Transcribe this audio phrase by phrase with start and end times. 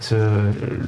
[0.00, 0.14] Så,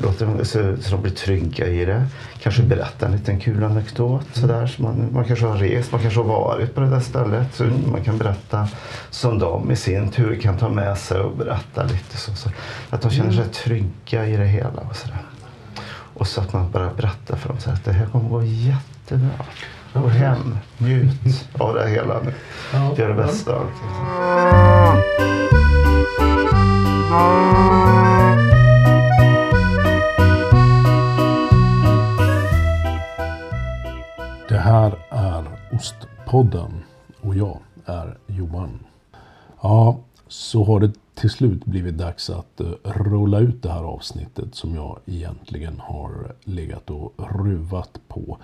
[0.03, 2.07] låter de, så, så de blir trygga i det.
[2.43, 4.27] Kanske berätta en liten kul anekdot.
[4.32, 4.66] Sådär.
[4.66, 7.54] Så man, man kanske har rest, man kanske har varit på det där stället.
[7.54, 8.68] Så man kan berätta
[9.10, 12.16] som de i sin tur kan ta med sig och berätta lite.
[12.16, 12.50] Så, så
[12.90, 14.80] att de känner sig trygga i det hela.
[14.90, 15.22] Och, sådär.
[16.15, 19.45] och så att man bara berättar för dem så att det här kommer gå jättebra.
[19.93, 22.33] Gå hem, njut av det hela nu.
[22.97, 23.73] Gör det bästa av det.
[34.59, 36.71] Det här är Ostpodden
[37.21, 38.79] och jag är Johan.
[39.62, 39.97] Ja,
[40.29, 44.75] så har det till slut blivit dags att eh, rulla ut det här avsnittet som
[44.75, 48.39] jag egentligen har legat och ruvat på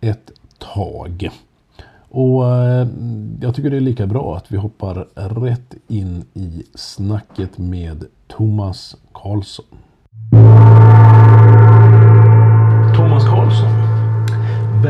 [0.00, 1.30] ett tag.
[2.08, 2.88] Och eh,
[3.40, 8.96] jag tycker det är lika bra att vi hoppar rätt in i snacket med Thomas
[9.12, 9.66] Karlsson.
[12.96, 13.88] Thomas Karlsson,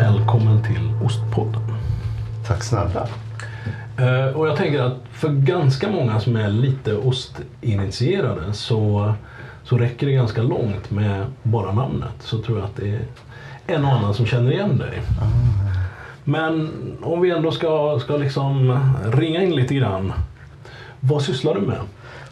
[0.03, 1.63] välkommen till Ostpodden.
[2.47, 3.09] Tack snälla.
[3.99, 9.15] Eh, Och jag tänker att för ganska många som är lite ostinitierade så,
[9.65, 12.13] så räcker det ganska långt med bara namnet.
[12.21, 13.01] Så tror jag att det är
[13.67, 15.03] en och annan som känner igen dig.
[16.25, 16.71] Men
[17.03, 18.79] om vi ändå ska, ska liksom
[19.13, 20.13] ringa in lite grann.
[21.01, 21.81] Vad sysslar du med?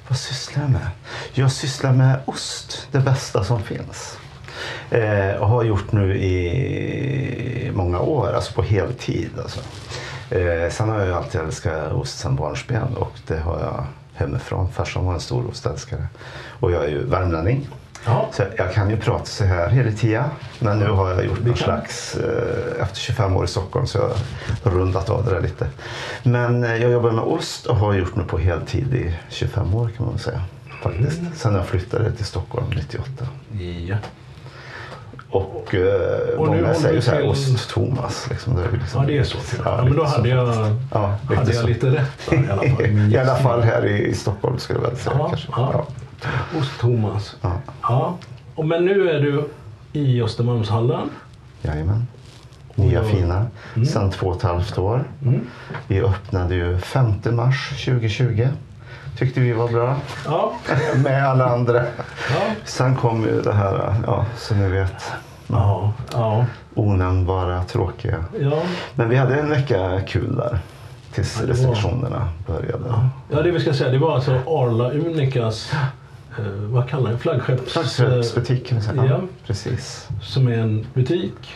[0.09, 0.87] Vad sysslar jag med?
[1.34, 4.19] Jag sysslar med ost, det bästa som finns.
[4.90, 9.30] Eh, och har gjort nu i många år, alltså på heltid.
[9.42, 9.60] Alltså.
[10.30, 14.72] Eh, sen har jag ju alltid älskat ost sedan barnsben och det har jag hemifrån.
[14.72, 16.06] Farsan var en stor ostälskare.
[16.60, 17.68] Och jag är ju värmlänning.
[18.04, 18.28] Ja.
[18.32, 20.24] Så jag kan ju prata så här hela tiden.
[20.58, 24.70] Men nu har jag gjort någon slags, eh, efter 25 år i Stockholm så jag
[24.70, 25.66] har rundat av det där lite.
[26.22, 29.91] Men eh, jag jobbar med ost och har gjort nu på heltid i 25 år
[29.96, 30.42] kan man väl säga.
[30.82, 31.18] Faktiskt.
[31.18, 31.32] Mm.
[31.34, 33.26] Sen jag flyttade till Stockholm 98.
[33.88, 33.96] Ja.
[35.36, 38.26] Och, eh, Och nu många säger så här till- Ost-Thomas.
[38.30, 38.56] Liksom.
[38.56, 39.38] Det liksom, ja, det är så.
[39.64, 40.48] Ja, men då hade jag,
[40.92, 42.86] Ja, lite hade jag lite rätt där, i alla fall.
[42.86, 45.16] i I alla fall här i, i Stockholm skulle jag väl säga.
[45.19, 45.48] Ja, kanske.
[45.56, 45.86] ja.
[46.58, 47.36] Ost-Thomas.
[47.41, 47.52] Ja.
[47.82, 48.16] Ja.
[48.54, 49.44] Och men nu är du
[49.92, 51.10] i Östermalmshallen.
[51.62, 52.06] Jajamän.
[52.75, 53.46] Nya Och- fina.
[53.75, 53.86] Mm.
[53.86, 55.04] Sen två och ett halvt år.
[55.22, 55.41] Mm.
[55.86, 58.48] Vi öppnade ju 5 mars 2020.
[59.19, 59.96] Tyckte vi var bra.
[60.26, 60.52] Ja.
[61.04, 61.76] Med alla andra.
[61.76, 62.41] Ja.
[62.64, 65.12] Sen kom ju det här, ja, som ni vet,
[65.46, 65.92] Ja.
[66.12, 66.44] Ja.
[66.74, 68.24] onämnbara, tråkiga.
[68.40, 68.62] Ja.
[68.94, 70.58] Men vi hade en vecka kul där.
[71.12, 72.84] Tills Ja, det var- restriktionerna började.
[73.30, 75.72] ja, det vi ska säga det var alltså Arla Unicas
[76.38, 77.18] eh, vad kallar det?
[77.18, 77.72] Flaggskepps...
[77.72, 79.04] Flaggskeppsbutik kan vi säga.
[79.04, 79.20] Ja.
[79.46, 80.08] Precis.
[80.22, 81.54] som är en butik.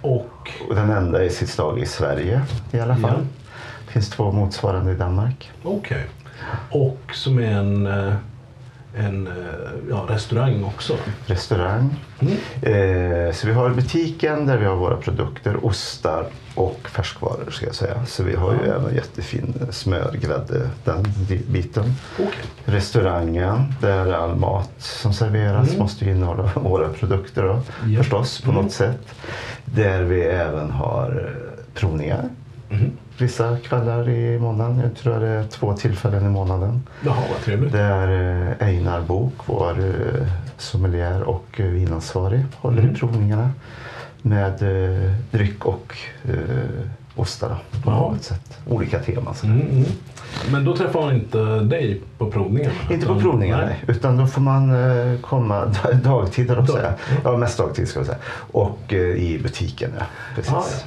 [0.00, 2.40] Och Och den enda i sitt slag i Sverige
[2.70, 3.26] i alla fall.
[3.86, 5.50] Det finns två motsvarande i Danmark.
[5.62, 6.04] okej.
[6.70, 8.14] Och som är en, eh,
[8.96, 9.32] en eh,
[9.90, 10.96] ja, restaurang också.
[11.26, 11.96] Restaurang.
[12.20, 12.32] Mm.
[12.62, 17.74] Eh, så vi har butiken där vi har våra produkter, ostar och färskvaror ska jag
[17.74, 18.06] säga.
[18.06, 21.04] Så vi har ju även jättefin smör, grädde, den
[21.52, 21.84] biten.
[22.14, 22.28] Okej.
[22.64, 25.80] Restaurangen, där all mat som serveras Mm.
[25.80, 27.98] måste ju innehålla våra produkter då, Ja.
[28.02, 28.62] förstås på Mm.
[28.62, 29.14] något sätt.
[29.64, 32.28] Där vi även har eh, provningar.
[33.18, 34.78] Vissa kvällar i månaden.
[34.80, 36.82] Jag tror det är två tillfällen i månaden.
[37.04, 37.72] Jaha, vad trevligt.
[37.72, 38.08] Där
[38.60, 40.26] eh, Einar Bok, vår eh,
[40.58, 42.94] sommelier och eh, vinansvarig, håller Mm.
[42.94, 43.50] i provningarna.
[44.22, 44.58] Med
[45.30, 45.96] dryck och
[47.16, 48.58] ostar på något sätt.
[48.68, 49.34] Olika teman.
[49.44, 49.84] Mm, mm.
[50.52, 52.70] Men då träffar man inte dig på provningen?
[52.90, 53.84] Inte på provningarna, nej.
[53.86, 55.64] Utan då får man eh, komma
[56.04, 56.94] dagtid, höll säga.
[57.24, 58.18] Ja, mest dagtid ska jag säga.
[58.52, 60.04] Och eh, i butiken, ja.
[60.34, 60.52] Precis.
[60.52, 60.78] Ah, ja.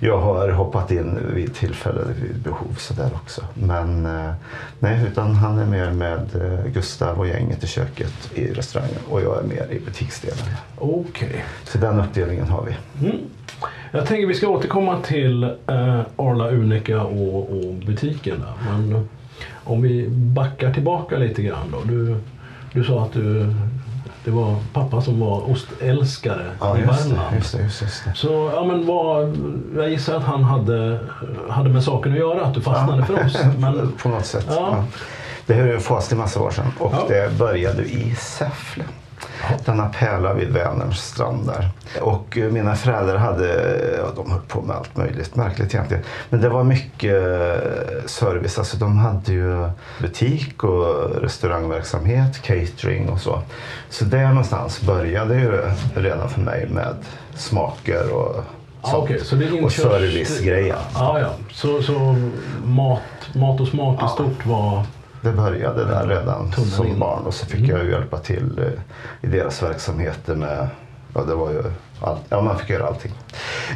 [0.00, 3.44] Jag har hoppat in vid tillfälle, vid behov sådär också.
[3.54, 4.32] Men eh,
[4.78, 6.28] nej, utan han är mer med
[6.74, 10.44] Gustav och gänget i köket i restaurangen och jag är mer i butiksdelen.
[10.78, 11.44] Okej.
[11.64, 13.06] Så den uppdelningen har vi.
[13.06, 13.18] Mm.
[13.90, 18.40] Jag tänker vi ska återkomma till eh, Arla Unica och, och butiken.
[18.40, 18.72] Där.
[18.72, 19.02] Men eh,
[19.64, 21.78] om vi backar tillbaka lite grann då.
[21.84, 22.16] Du,
[22.72, 23.54] du sa att du,
[24.24, 27.36] det var pappa som var ostälskare Ja, i Värmland.
[27.36, 28.12] just det, just det, just det.
[28.14, 29.36] Så ja, men vad,
[29.76, 30.98] jag gissar att han hade,
[31.48, 33.38] hade med saken att göra, att du fastnade för ost.
[33.58, 34.46] Men, På något sätt.
[34.48, 34.54] Ja.
[34.70, 34.84] Ja.
[35.46, 37.04] Det här är en fas massa år sedan och Ja.
[37.08, 38.84] det började i Säffle.
[39.64, 41.68] Denna pärla vid Vänerns strand där.
[42.00, 46.02] Och eh, mina föräldrar hade, ja, de höll på med allt möjligt, märkligt egentligen.
[46.30, 49.68] Men det var mycket eh, service, alltså de hade ju
[50.00, 53.42] butik och restaurangverksamhet, catering och så.
[53.90, 55.62] Så där någonstans började ju
[55.94, 56.94] redan för mig med
[57.34, 58.34] smaker och
[58.82, 58.94] sånt.
[59.04, 60.76] okej, så det är och inkörs- servicegrejen.
[60.94, 61.28] Ja, ja.
[61.52, 62.16] Så, så
[62.64, 63.00] mat,
[63.34, 64.08] mat och smak i Ja.
[64.08, 64.82] stort var,
[65.22, 66.98] det började där redan som in.
[66.98, 70.68] barn och så fick jag ju hjälpa till eh, i deras verksamheter med,
[71.14, 71.62] ja det var ju
[72.00, 73.12] allt, ja man fick göra allting.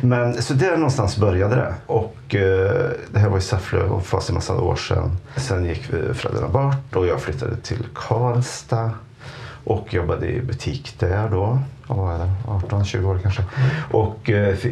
[0.03, 4.29] Men så där någonstans började det och eh, det här var i Säffle och fanns
[4.29, 5.17] en massa år sedan.
[5.37, 8.91] Sen gick vi föräldrarna bort och jag flyttade till Karlstad
[9.65, 11.59] och jobbade i butik där då.
[11.89, 13.43] Jag var där 18-20 år kanske.
[13.91, 14.71] Och eh, eh,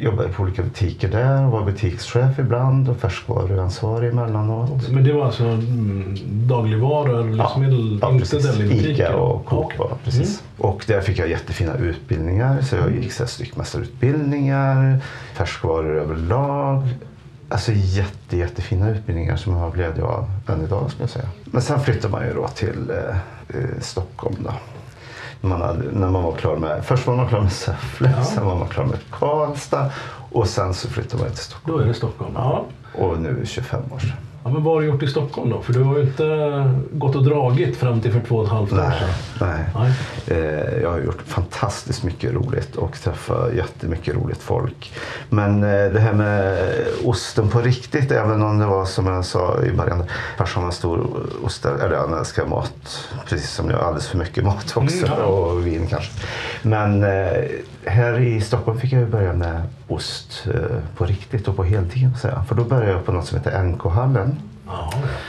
[0.00, 1.42] jobbade på olika butiker där.
[1.46, 4.88] Var butikschef ibland och färskvaruansvarig emellanåt.
[4.88, 6.14] Men det var alltså mm,
[6.48, 8.52] dagligvaror, livsmedel, Ja, inte precis.
[8.56, 8.90] delibutiker?
[8.90, 9.78] Ica och Coop.
[9.78, 10.42] Var, Precis.
[10.58, 12.62] Och där fick jag jättefina utbildningar.
[12.62, 14.98] Så jag gick så här styckmästarutbildningar,
[15.34, 16.82] färskvaror överlag.
[17.48, 21.28] Alltså jätte, jättefina utbildningar som jag har glädje av än idag skulle jag säga.
[21.44, 23.16] Men sen flyttade man ju då till eh,
[23.58, 24.52] eh, Stockholm då.
[25.40, 28.24] Man hade, när man var klar med, först var man klar med Säffle, Ja.
[28.24, 29.90] sen var man klar med Karlstad
[30.32, 31.76] och sen så flyttade man till Stockholm.
[31.78, 32.32] Då är det Stockholm.
[32.34, 32.64] Ja.
[32.94, 34.12] Och nu är det 25 år sedan.
[34.48, 34.52] Ja.
[34.54, 35.62] Men vad har du gjort i Stockholm då?
[35.62, 36.24] För du har ju inte
[36.92, 39.08] gått och dragit fram till för två och ett halvt år sedan.
[39.40, 39.64] nej.
[39.74, 39.92] Nej.
[40.26, 44.92] Eh, jag har gjort fantastiskt mycket roligt och träffat jättemycket roligt folk.
[45.30, 46.58] Men eh, det här med
[47.04, 50.04] osten på riktigt, även om det var som jag sa i början,
[50.38, 51.06] farsan var stor
[51.44, 55.24] ostare, eller han älskar mat, precis som jag, alldeles för mycket mat också Mm, ja.
[55.24, 56.10] och vin kanske.
[56.62, 57.42] Men eh,
[57.84, 62.18] här i Stockholm fick jag börja med ost eh, på riktigt och på heltid.
[62.18, 62.44] säga.
[62.48, 64.36] För då började jag på något som heter NK-hallen.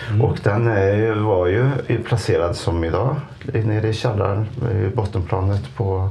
[0.09, 0.21] Mm.
[0.21, 1.69] Och den är, var ju
[2.05, 3.15] placerad som idag
[3.53, 6.09] nere i källaren, i bottenplanet på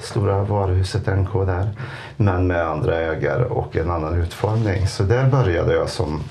[0.00, 1.70] stora varuhuset NK där.
[2.16, 4.86] Men med andra ägare och en annan utformning.
[4.86, 6.22] Så där började jag som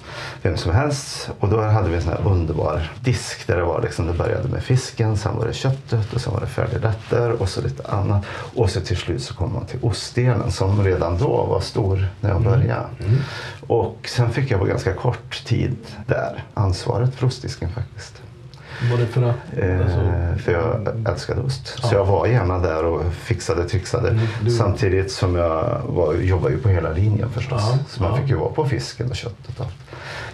[0.41, 1.29] vem som helst.
[1.39, 4.49] Och då hade vi en sån här underbar disk där det var liksom, det började
[4.49, 8.25] med fisken, sen var det köttet och sen var det färdigrätter och så lite annat.
[8.55, 12.29] Och så till slut så kom man till ostdelen som redan då var stor när
[12.29, 12.87] jag började.
[13.67, 15.77] Och sen fick jag på ganska kort tid
[16.07, 18.21] där ansvaret för ostdisken faktiskt.
[18.91, 19.35] Var det för att...
[19.57, 21.77] Eh, Alltså, för jag älskade ost.
[21.81, 21.87] Ja.
[21.87, 24.09] Så jag var gärna där och fixade, trixade.
[24.09, 27.61] Mm, du- Samtidigt som jag var, jobbade ju på hela linjen förstås.
[27.71, 29.59] Ja, Så man fick ju vara på fisken och köttet.
[29.59, 29.73] Och allt.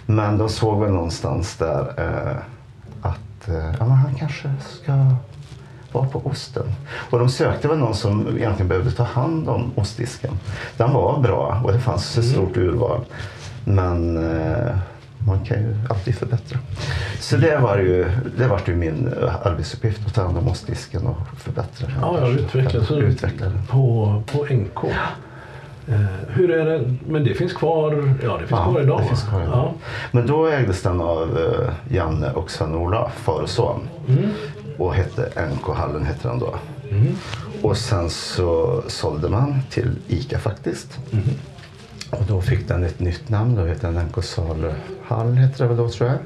[0.06, 2.36] Men de såg väl någonstans där eh,
[3.02, 4.48] att eh, ja, men han kanske
[4.82, 4.92] ska
[5.92, 6.74] vara på osten.
[7.10, 10.38] Och de sökte väl någon som egentligen behövde ta hand om ostdisken.
[10.76, 12.26] Den var bra och det fanns Mm.
[12.28, 13.00] ett stort urval.
[13.64, 14.76] Men eh,
[15.26, 16.58] man kan ju alltid förbättra.
[17.20, 21.06] Så det var ju, det var ju min eh, arbetsuppgift att ta hand om ostdisken
[21.06, 21.96] och förbättra den.
[22.00, 22.86] ja, jag utvecklade.
[22.86, 23.62] Så Utveckla den.
[23.70, 24.84] På, på NK.
[25.88, 26.94] Eh, hur är det?
[27.08, 28.14] Men det finns kvar?
[28.22, 29.00] Ja, det finns Ja, kvar idag.
[29.00, 29.52] det finns kvar idag.
[29.54, 29.72] Ja.
[30.12, 33.80] Men då ägdes den av eh, Janne och Sven-Ola, far och son.
[34.08, 34.30] Mm.
[34.78, 36.54] Och hette NK-hallen hette den då.
[36.90, 37.06] Mm.
[37.62, 40.98] Och sen så sålde man till ICA faktiskt.
[41.12, 41.24] Mm.
[42.18, 43.54] Och då fick den ett nytt namn.
[43.54, 46.18] Då hette den NK Saluhall hette det väl då tror jag.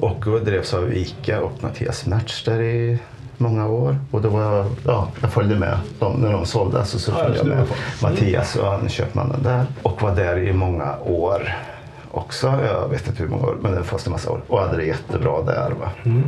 [0.00, 2.98] Och då drevs av ICA och Mattias Mertz där i
[3.38, 3.98] många år.
[4.10, 6.84] Och då var jag, ja, jag följde med dem när de sålde.
[6.84, 7.66] Så, så följde jag med.
[8.02, 9.66] Mattias och han köpmannen där.
[9.82, 11.52] Och var där i många år
[12.10, 12.46] också.
[12.46, 14.40] Jag vet inte hur många år, men det fanns en massa år.
[14.48, 15.70] Och hade det jättebra där.
[15.80, 15.90] Va?
[16.04, 16.22] Mm.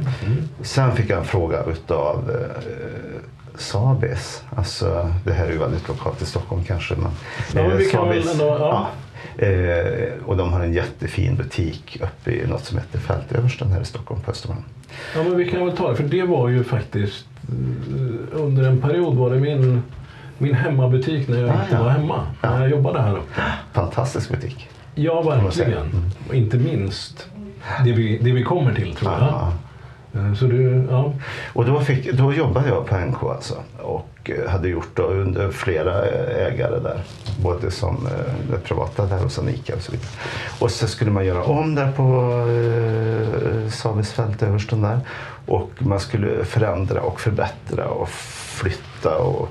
[0.63, 3.14] Sen fick jag en fråga utav eh,
[3.59, 4.43] Sabis.
[4.57, 6.95] Alltså, det här är ju väldigt lokalt i Stockholm kanske.
[6.95, 7.11] Men,
[7.55, 8.87] Ja, men eh, vi kan väl Sabis- ändå- ja.
[9.39, 9.45] ja.
[9.47, 13.85] Eh, och de har en jättefin butik uppe i något som heter Fältöversten här i
[13.85, 14.63] Stockholm på Östermalm.
[15.17, 15.97] Ja, men vi kan väl ta det.
[15.97, 19.83] För det var ju faktiskt eh, under en period var det min,
[20.39, 21.83] min hemmabutik när jag Ah, inte ja.
[21.83, 22.21] var hemma.
[22.43, 23.41] När jag jobbade här uppe.
[23.73, 24.69] Fantastisk butik.
[24.95, 25.73] Ja, verkligen.
[25.73, 26.11] Mm.
[26.29, 27.27] Och inte minst
[27.85, 29.53] det vi, det vi kommer till tror jag.
[30.15, 31.13] Eh, Så du, ja.
[31.53, 33.55] Och då, fick, då jobbade jag på NK alltså.
[33.79, 37.01] Och eh, hade gjort under flera eh, ägare där.
[37.43, 38.09] Både som
[38.51, 40.09] det privata där och sen ICA och så vidare.
[40.59, 42.03] Och så skulle man göra om där på
[42.51, 45.01] eh, Sabisfält översten där.
[45.47, 49.49] Och man skulle förändra och förbättra och flytta och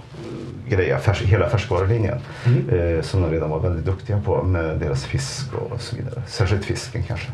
[0.70, 2.18] greja färs, hela färskvarulinjen.
[2.46, 2.70] Mm.
[2.70, 6.22] Eh, som de redan var väldigt duktiga på med deras fisk och så vidare.
[6.28, 7.28] Särskilt fisken kanske.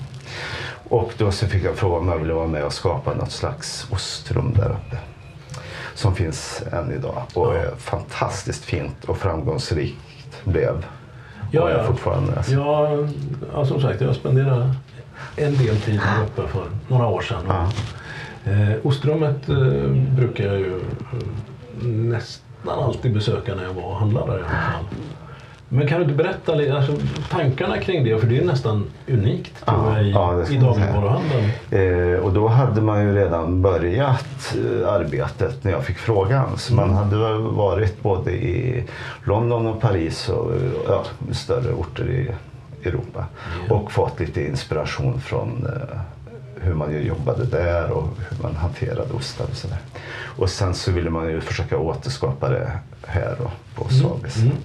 [0.90, 3.88] Och då så fick jag fråga om jag ville vara med och skapa något slags
[3.92, 4.98] ostrum där uppe.
[5.96, 10.86] Som finns än idag och är fantastiskt fint och framgångsrikt blev.
[11.52, 11.84] Ja, ja.
[11.84, 12.38] fortfarande.
[12.38, 12.54] Alltså.
[12.54, 12.90] Ja,
[13.54, 14.76] ja, som sagt, jag spenderade
[15.36, 17.44] en del tid här uppe för några år sedan.
[17.48, 17.70] Ja.
[18.52, 19.56] Eh, Ostrummet eh,
[20.16, 24.50] brukar jag ju eh, nästan alltid besöka när jag var och handlade där i alla
[24.50, 24.86] fall.
[25.70, 26.94] Men kan du inte berätta lite, alltså,
[27.30, 28.20] tankarna kring det?
[28.20, 31.50] För det är nästan unikt Ja, i, ja, i dagligvaruhandeln.
[31.72, 36.58] Eh, och då hade man ju redan börjat eh, arbetet när jag fick frågan.
[36.58, 38.84] Så man hade varit både i
[39.24, 40.52] London och Paris och
[40.88, 42.32] ja, större orter i
[42.88, 43.26] Europa.
[43.70, 43.76] Ja.
[43.76, 46.00] Och fått lite inspiration från eh,
[46.62, 49.78] hur man jobbade där och hur man hanterade ostar och sådär.
[50.38, 52.72] Och sen så ville man ju försöka återskapa det
[53.08, 54.38] här då, på Sabis.
[54.38, 54.56] Mm.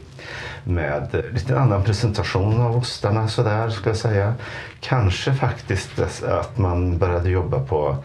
[0.64, 4.34] Med lite annan presentation av ostarna sådär skulle jag säga.
[4.80, 7.96] Kanske faktiskt att man började jobba på,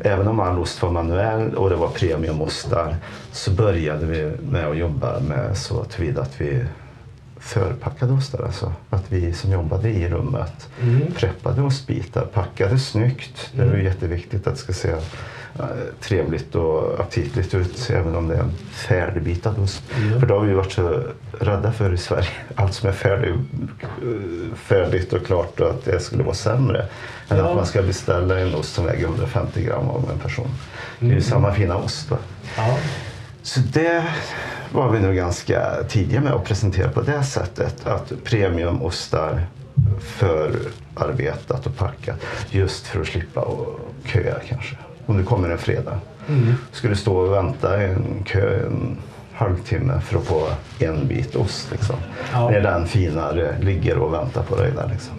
[0.00, 2.96] även om all ost var manuell och det var premiumostar,
[3.32, 6.64] så började vi med att jobba med så tillvida att vi
[7.40, 8.42] förpackade ostar.
[8.44, 8.72] Alltså.
[8.90, 11.12] Att vi som jobbade i rummet Mm.
[11.16, 13.50] preppade ostbitar, packade snyggt.
[13.52, 14.88] Det är ju jätteviktigt att det ska se
[15.58, 15.64] eh,
[16.00, 19.82] trevligt och aptitligt ut även om det är en färdigbitad ost.
[20.12, 20.20] Ja.
[20.20, 21.02] För det har vi varit så
[21.40, 22.28] rädda för i Sverige.
[22.54, 26.86] Allt som är färdig, eh, färdigt och klart och att det skulle vara sämre.
[27.28, 27.48] Än Ja.
[27.50, 30.48] att man ska beställa en ost som väger 150 gram av en person.
[30.98, 32.10] Det är ju samma fina ost.
[32.10, 32.16] Va?
[32.56, 32.76] Ja.
[33.42, 34.04] Så det
[34.72, 37.86] var vi nog ganska tidiga med att presentera på det sättet.
[37.86, 39.46] Att premiumostar
[40.00, 42.20] förarbetat och packat.
[42.50, 44.76] Just för att slippa och köa kanske.
[45.06, 46.00] Om det kommer en fredag.
[46.28, 46.54] Mm.
[46.72, 48.98] Skulle stå och vänta i en kö en
[49.32, 51.68] halvtimme för att få en bit ost.
[51.70, 51.96] Liksom.
[52.32, 52.50] Ja.
[52.50, 54.88] När den finare ligger och väntar på dig där.
[54.92, 55.14] Liksom.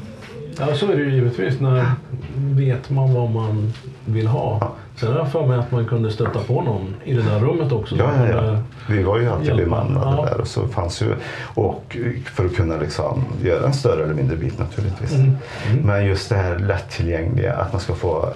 [0.59, 1.59] Ja, så är det ju givetvis.
[1.59, 1.91] När
[2.37, 3.73] vet man vad man
[4.05, 4.71] vill ha.
[4.95, 7.71] Sen har jag för mig att man kunde stöta på någon i det där rummet
[7.71, 7.95] också.
[7.95, 8.39] Ja, ja, ja.
[8.41, 10.25] kunde- Vi var ju alltid bemannade Ja.
[10.25, 10.41] där.
[10.41, 14.59] Och så fanns ju, och för att kunna liksom göra en större eller mindre bit
[14.59, 15.13] naturligtvis.
[15.15, 15.35] Mm.
[15.83, 18.33] Men just det här lättillgängliga, att man ska få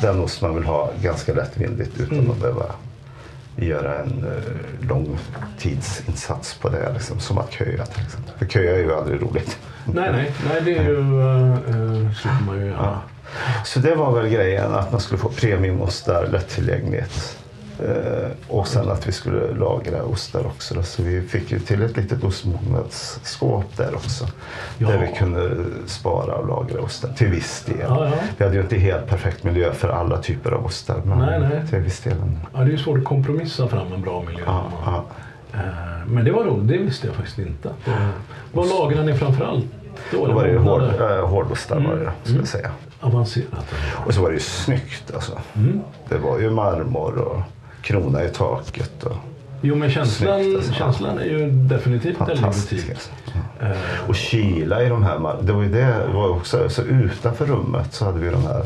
[0.00, 2.30] den ost man vill ha ganska lättvindigt utan Mm.
[2.30, 2.64] att behöva
[3.56, 5.18] göra en uh, lång
[5.58, 6.92] tidsinsats på det.
[6.92, 8.32] Liksom, som att köa till exempel.
[8.38, 9.58] För köa är ju aldrig roligt.
[9.94, 10.96] Nej, nej, nej, det är ju...
[10.96, 12.76] Uh, slipper man ju göra.
[12.82, 13.02] Ja.
[13.64, 17.38] Så det var väl grejen, att man skulle få premiumostar lättillgängligt.
[17.84, 20.74] Eh, och sen att vi skulle lagra ostar också.
[20.74, 20.82] Då.
[20.82, 24.26] Så vi fick ju till ett litet ostmognadsskåp där också.
[24.78, 24.88] Ja.
[24.88, 25.50] Där vi kunde
[25.86, 27.76] spara och lagra ostar till viss del.
[27.80, 28.12] Ja, ja.
[28.38, 31.02] Vi hade ju inte helt perfekt miljö för alla typer av ostar.
[31.04, 31.68] Men Nej, nej.
[31.68, 32.16] till viss del.
[32.52, 34.42] Ja, det är ju svårt att kompromissa fram en bra miljö.
[34.46, 35.04] Ja,
[36.06, 37.70] Men det var roligt, det visste jag faktiskt inte.
[38.52, 39.64] Vad lagrar ni framförallt?
[40.12, 42.70] Då, Då var det ju hård, äh, hårdostar var det, ska jag säga.
[43.00, 43.74] Avancerat.
[44.06, 45.38] Och så var det ju snyggt alltså.
[45.56, 45.80] Mm.
[46.08, 47.40] Det var ju marmor och
[47.82, 49.02] krona i taket.
[49.04, 49.16] Och
[49.60, 50.72] Jo, men känslan, Snyggt, alltså.
[50.72, 52.44] känslan är ju definitivt butik.
[52.44, 52.74] Alltså.
[53.60, 53.70] Eh,
[54.08, 57.94] Och kyla i de här, det var ju det, det var också, så utanför rummet
[57.94, 58.60] så hade vi de här,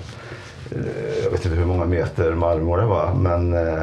[0.71, 3.83] eh, jag vet inte hur många meter marmor det var, men eh,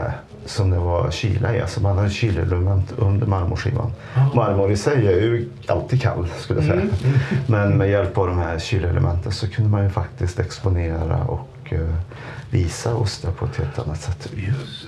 [0.49, 1.61] som det var kyla i.
[1.61, 3.91] Alltså man hade kylelement under marmorskivan.
[4.15, 4.29] Jaha.
[4.35, 6.81] Marmor i sig är ju alltid kall skulle jag säga.
[6.81, 6.93] Mm,
[7.47, 11.79] Men med hjälp av de här kylelementen så kunde man ju faktiskt exponera och eh,
[12.51, 14.29] visa ostar på ett helt annat sätt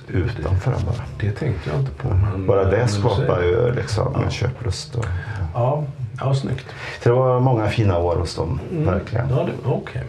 [0.08, 1.04] utanför den bara.
[1.20, 2.08] det tänkte jag inte på.
[2.08, 4.94] Men, Bara det skapar ju liksom en köplust.
[4.94, 5.06] Och,
[5.54, 5.84] Ja,
[6.20, 6.66] ja snyggt.
[7.02, 9.28] så det var många fina år hos dem, verkligen.
[9.30, 10.02] Ja, det- Okej.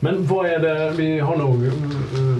[0.00, 2.36] Men vad är det, vi har nog eh, eh,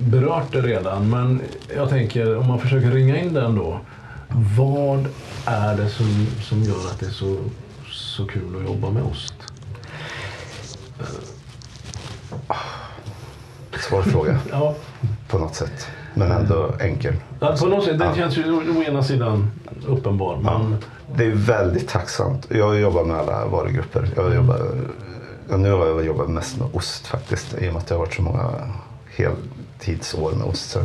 [0.00, 1.42] berört det redan, men
[1.76, 3.80] jag tänker om man försöker ringa in det ändå.
[4.58, 5.06] Vad
[5.46, 7.36] är det som, som gör att det är så,
[7.92, 9.34] så kul att jobba med ost?
[13.88, 14.74] Svår fråga Ja,
[15.28, 15.86] på något sätt.
[16.14, 17.14] Men ändå enkel.
[17.40, 18.14] ja, på något sätt, det Ja.
[18.14, 19.50] känns ju å ena sidan
[19.86, 20.76] uppenbar, men
[21.16, 22.46] Det är väldigt tacksamt.
[22.50, 24.08] Jag jobbar med alla varugrupper.
[24.16, 24.60] Jag jobbar,
[25.56, 27.54] nu har jag jobbat mest med ost faktiskt.
[27.54, 28.50] I och med att det har varit så många
[29.18, 30.70] heltidsår med ost.
[30.70, 30.84] Så.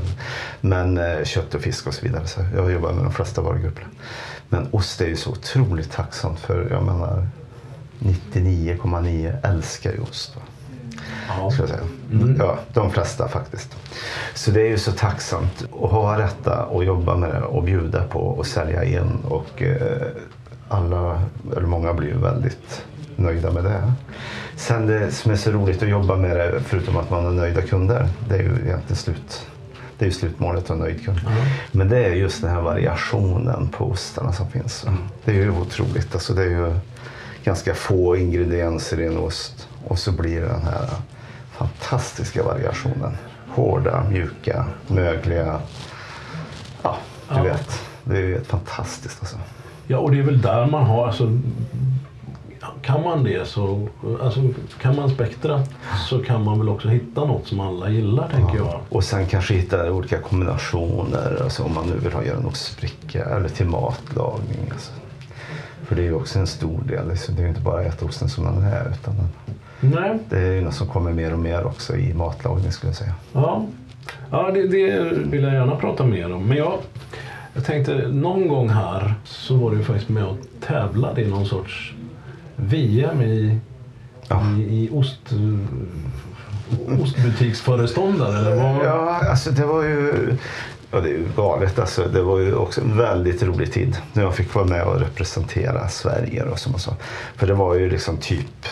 [0.62, 2.28] Men eh, kött och fisk och så vidare.
[2.28, 3.88] Så jag jobbar med de flesta varugrupper.
[4.50, 6.40] Men ost är ju så otroligt tacksamt.
[6.40, 7.28] För jag menar
[8.00, 10.36] 99,9 älskar ju ost.
[10.36, 10.42] Va?
[11.28, 11.52] ja.
[11.52, 11.84] ska jag säga.
[12.40, 13.75] Ja, de flesta faktiskt.
[14.34, 18.04] Så det är ju så tacksamt att ha detta och jobba med det och bjuda
[18.04, 19.20] på och sälja in.
[19.28, 20.08] Och eh,
[20.70, 21.22] alla,
[21.58, 23.93] eller många blir ju väldigt nöjda med det.
[24.55, 27.62] Sen det som är så roligt att jobba med det, förutom att man har nöjda
[27.62, 29.48] kunder, det är ju egentligen slut.
[29.98, 31.20] Det är ju slutmålet att ha nöjd kund.
[31.72, 34.86] Men det är just den här variationen på ostarna som finns.
[35.25, 36.13] Det är ju otroligt.
[36.13, 36.75] Alltså det är ju
[37.43, 40.89] ganska få ingredienser i en ost och så blir det den här
[41.51, 43.17] fantastiska variationen.
[43.50, 45.60] Hårda, mjuka, mögliga.
[46.84, 46.98] Ja,
[47.29, 47.43] du Ja.
[47.43, 47.82] vet.
[48.03, 49.38] Det är ju helt fantastiskt alltså.
[49.88, 51.39] ja, och det är väl där man har, alltså,
[52.82, 53.88] kan man det så,
[54.22, 54.39] alltså,
[54.82, 55.70] kan man spektrat
[56.10, 58.79] så kan man väl också hitta något som alla gillar, tänker jag.
[58.89, 61.39] Och sen kanske hitta olika kombinationer.
[61.43, 64.70] Alltså om man nu vill ha göra en ostspricka eller till matlagning.
[64.72, 64.91] Alltså.
[65.88, 67.10] För det är ju också en stor del.
[67.10, 67.36] Liksom.
[67.36, 68.91] Det är ju inte bara att äta osten som den är.
[68.91, 69.13] Utan
[69.79, 70.20] Nej.
[70.29, 73.13] det är ju något som kommer mer och mer också i matlagning skulle jag säga.
[73.34, 73.65] Ja,
[74.32, 76.48] ja det, det vill jag gärna prata mer om.
[76.48, 76.79] Men jag,
[77.53, 81.93] jag tänkte någon gång här så var du faktiskt med och tävlade i någon sorts
[82.67, 83.60] VM i,
[84.27, 84.41] Ja.
[84.58, 85.20] i, i ost...
[87.01, 88.38] ostbutiksföreståndare?
[88.38, 88.86] Eller vad?
[88.86, 90.13] Ja, alltså det var ju...
[90.91, 91.79] Ja, det är ju galet.
[91.79, 95.00] Alltså, det var ju också en väldigt rolig tid när jag fick vara med och
[95.00, 96.46] representera Sverige.
[96.50, 96.96] Då, som man sa.
[97.36, 98.65] För det var ju liksom typ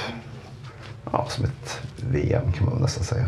[1.12, 3.28] ja, som ett VM kan man nästan säga.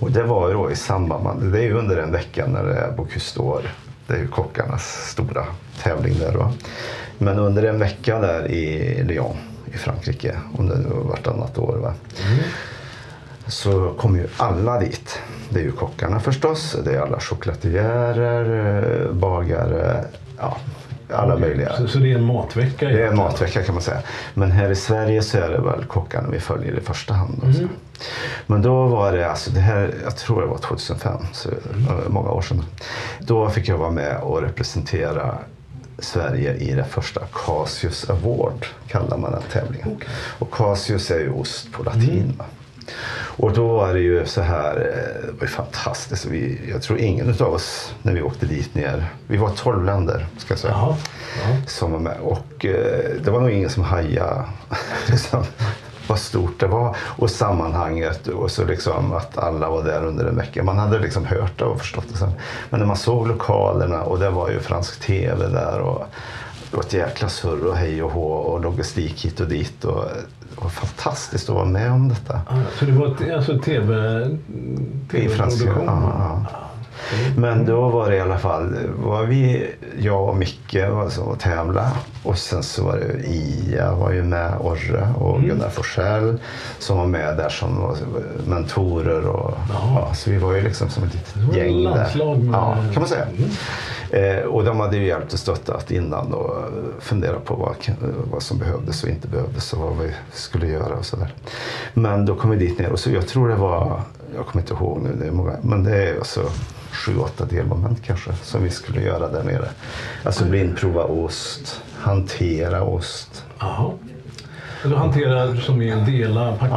[0.00, 2.64] Och det var ju då i samband med, det är ju under en vecka när
[2.64, 3.62] det är Bocuse d'Or.
[4.06, 5.44] Det är ju kockarnas stora
[5.82, 6.52] tävling där då.
[7.18, 9.36] Men under en vecka där i Lyon
[9.74, 11.76] i Frankrike, om det var vartannat år.
[11.76, 11.94] Va?
[13.46, 15.18] så kommer ju alla dit.
[15.48, 20.04] Det är ju kockarna förstås, det är alla choklatiärer, eh, bagare,
[20.38, 20.56] ja,
[21.12, 21.76] alla möjliga.
[21.76, 22.88] Så, så det är en matvecka?
[22.88, 24.00] Det är en matvecka kan man säga.
[24.34, 27.40] Men här i Sverige så är det väl kockarna vi följer i första hand.
[27.42, 27.68] Då, så.
[28.46, 31.56] Men då var det, alltså det här, jag tror det var 2005, så det
[31.88, 32.64] var många år sedan.
[33.20, 35.38] Då fick jag vara med och representera
[35.98, 40.00] Sverige i det första Casius Award, kallar man den tävlingen.
[40.38, 42.34] Och Casius är ju ost på latin.
[42.38, 42.44] va.
[43.36, 46.26] Och då var det ju så här, eh, det var ju fantastiskt.
[46.26, 50.26] Vi, jag tror ingen av oss när vi åkte dit ner, vi var 12 länder
[50.38, 50.96] ska jag säga Jaha.
[51.42, 51.56] Ja.
[51.66, 52.16] som var med.
[52.20, 54.44] Och eh, det var nog ingen som hajade
[55.10, 55.44] liksom,
[56.06, 60.36] vad stort det var och sammanhanget och så liksom att alla var där under en
[60.36, 60.62] vecka.
[60.62, 62.32] Man hade liksom hört det och förstått det sen.
[62.70, 66.06] Men när man såg lokalerna och det var ju fransk tv där och
[66.70, 69.84] det var ett jäkla surr och hej och hå och logistik hit och dit.
[69.84, 70.04] Och
[70.56, 72.40] var fantastiskt att vara med om detta.
[72.78, 74.20] Så det var alltså tv,
[75.12, 75.84] I franska, tv-produktion?
[75.86, 76.46] ja,
[77.12, 77.40] ja.
[77.40, 79.66] Men då var det i alla fall, var vi,
[79.98, 81.90] jag och Micke var som var tävla
[82.22, 85.48] och sen så var det Ia var ju med, Orre och Mm.
[85.48, 86.38] Gunnar Forsell
[86.78, 87.96] som var med där som var
[88.46, 92.10] mentorer och ja, så vi var ju liksom som ett litet gäng där.
[92.52, 93.26] Ja, kan man säga.
[93.26, 93.50] Mm.
[94.10, 96.56] Eh, och de hade ju hjälpt och stöttat innan och
[97.00, 97.76] funderat på vad,
[98.30, 101.34] vad som behövdes och inte behövdes och vad vi skulle göra och sådär.
[101.94, 104.00] Men då kom vi dit ner och så jag tror det var,
[104.34, 106.50] jag kommer inte ihåg nu, det är många, men det är alltså
[106.92, 109.68] sju, åtta delmoment kanske som vi skulle göra där nere.
[110.24, 113.44] Alltså blindprova ost, hantera ost.
[113.58, 113.90] Jaha.
[114.82, 116.74] Du hanterar som är dela, packa?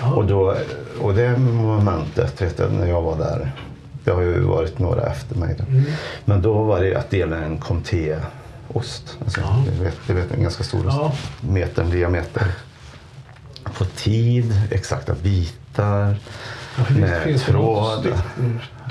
[0.00, 0.14] Ja.
[0.14, 0.54] Och, då,
[1.00, 3.52] och det momentet vet jag, när jag var där,
[4.04, 5.56] det har ju varit några efter mig.
[5.68, 5.84] Mm.
[6.24, 9.16] Men då var det att dela en comté-ost.
[9.24, 9.64] Alltså, Ja.
[9.66, 10.96] det, vet, det vet en ganska stor ost.
[11.00, 11.12] Ja.
[11.40, 12.46] Metern diameter.
[13.78, 16.16] På tid, exakta bitar.
[16.78, 17.98] Ja, det finns tråd.
[18.00, 18.12] styck,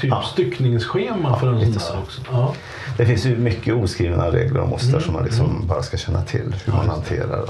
[0.01, 0.23] typ Ja.
[0.33, 2.21] styckningsschema för en sån också?
[2.31, 2.53] Ja.
[2.97, 5.01] Det finns ju mycket oskrivna regler om ostar Mm.
[5.01, 7.43] som man liksom bara ska känna till hur man hanterar.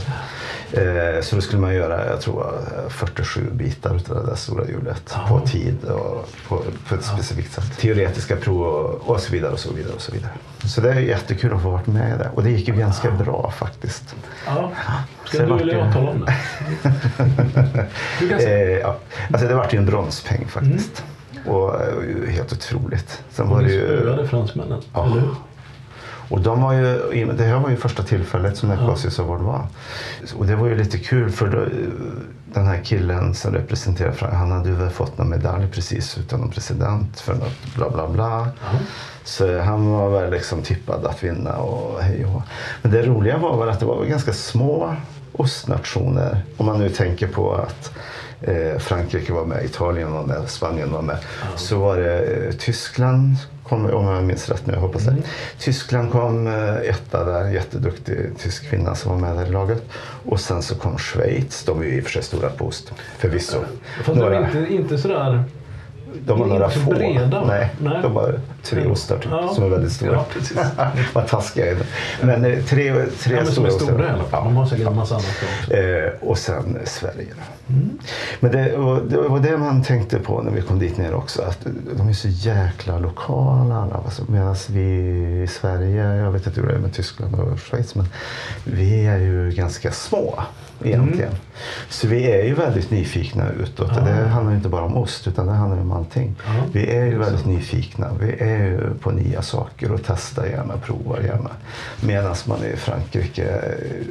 [0.71, 4.67] Eh, så då skulle man göra, jag tror, eh, 47 bitar utav det där stora
[4.67, 5.25] hjulet Ja.
[5.27, 7.77] på tid och på, på ett specifikt sätt.
[7.77, 8.61] Teoretiska prov
[9.05, 10.31] och, så vidare och så vidare och så vidare.
[10.65, 12.29] Så det är jättekul att få vara med i det.
[12.35, 14.15] Och det gick ju ganska bra faktiskt.
[15.31, 15.37] Ja.
[15.37, 16.33] Ska du eller det- jag tala om det?
[18.19, 18.71] Du kan säga.
[18.75, 18.95] Eh, ja.
[19.31, 21.03] Alltså det vart ju en bronspeng faktiskt.
[21.45, 23.23] Och eh, var ju helt otroligt.
[23.31, 23.81] Sen var det ju...
[23.99, 25.05] spöade fransmännen, Ja.
[25.05, 25.29] eller hur?
[26.29, 29.67] Och de var ju, det här var ju första tillfället som Ecosius Award var.
[30.37, 31.65] Och det var ju lite kul för då,
[32.53, 36.39] den här killen som representerar Frankrike, han hade ju väl fått någon medalj precis utan
[36.39, 38.47] någon president för något bla bla bla.
[39.23, 42.41] Så han var väl liksom tippad att vinna och hej och.
[42.81, 44.95] Men det roliga var väl att det var ganska små
[45.37, 46.37] ostnationer.
[46.57, 47.91] Om man nu tänker på att
[48.41, 51.17] eh, Frankrike var med, Italien var med, Spanien var med.
[51.55, 55.15] Så var det eh, Tyskland, kom, om jag minns rätt nu, jag hoppas det.
[55.59, 59.83] Tyskland kom eh, etta där, jätteduktig tysk kvinna som var med där i laget.
[60.25, 62.91] Och sen så kom Schweiz, de är ju i och för sig stora på ost,
[63.17, 63.57] förvisso.
[64.03, 65.43] Fast de är inte, inte sådär...
[66.25, 66.89] de har några få.
[66.91, 67.45] breda?
[67.45, 67.99] Nej, Nej.
[68.01, 69.51] de har tre ostar typ, Ja.
[69.55, 70.11] som är väldigt stora.
[70.13, 70.57] Ja, precis.
[71.13, 72.25] Vad taskiga är de.
[72.27, 73.85] Men eh, tre, tre Ja, men är ostar.
[73.85, 74.43] stora i alla fall.
[74.43, 75.27] De har säkert en massa annat
[75.61, 75.73] också.
[75.73, 77.27] Eh, och sen Sverige.
[77.35, 77.73] då.
[78.39, 78.63] Men det,
[79.09, 81.41] det var det man tänkte på när vi kom dit ner också.
[81.41, 81.59] Att
[81.97, 83.87] de är så jäkla lokala.
[84.05, 84.81] Alltså, Medan vi
[85.43, 88.05] i Sverige, jag vet inte hur det är med Tyskland och Schweiz, men
[88.63, 90.39] vi är ju ganska små
[90.83, 91.31] egentligen.
[91.89, 93.95] Så vi är ju väldigt nyfikna utåt.
[93.95, 96.35] Det handlar inte bara om ost utan det handlar om allting.
[96.45, 98.07] Ja, Vi är ju väldigt nyfikna.
[98.19, 101.49] Vi är ju på nya saker och testar gärna, provar gärna.
[102.01, 104.07] Medan man är i Frankrike, eh,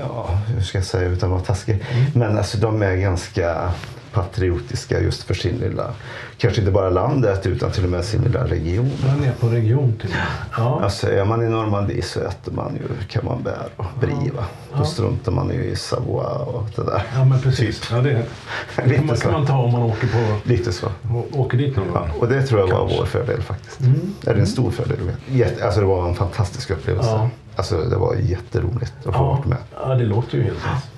[0.00, 1.84] ja, hur ska jag säga utan att vara taskig.
[2.14, 3.72] Men alltså de är ganska
[4.12, 5.90] patriotiska just för sin lilla,
[6.38, 8.90] kanske inte bara landet utan till och med sin lilla region.
[9.06, 10.14] Man är på region till
[10.56, 10.80] ja.
[10.82, 14.30] Alltså är man i Normandie så äter man ju camembert och brie.
[14.36, 14.44] va?
[14.78, 17.02] Då struntar man ju i Savoie och det där.
[17.14, 17.80] ja, men precis.
[17.80, 17.90] Typ.
[17.90, 18.10] Ja, det,
[18.76, 20.86] det Lite kan, man, kan man ta om man åker, på, Lite så.
[21.32, 22.10] åker dit någon Ja, gång.
[22.18, 22.98] och det tror jag var Kanske.
[22.98, 23.80] vår fördel faktiskt.
[24.26, 24.96] Eller en stor fördel.
[25.30, 27.10] Jätte, alltså det var en fantastisk upplevelse.
[27.10, 27.28] Ja.
[27.56, 29.58] Alltså det var jätteroligt att få Ja, vara med.
[29.82, 30.92] ja, det låter ju helt fantastiskt.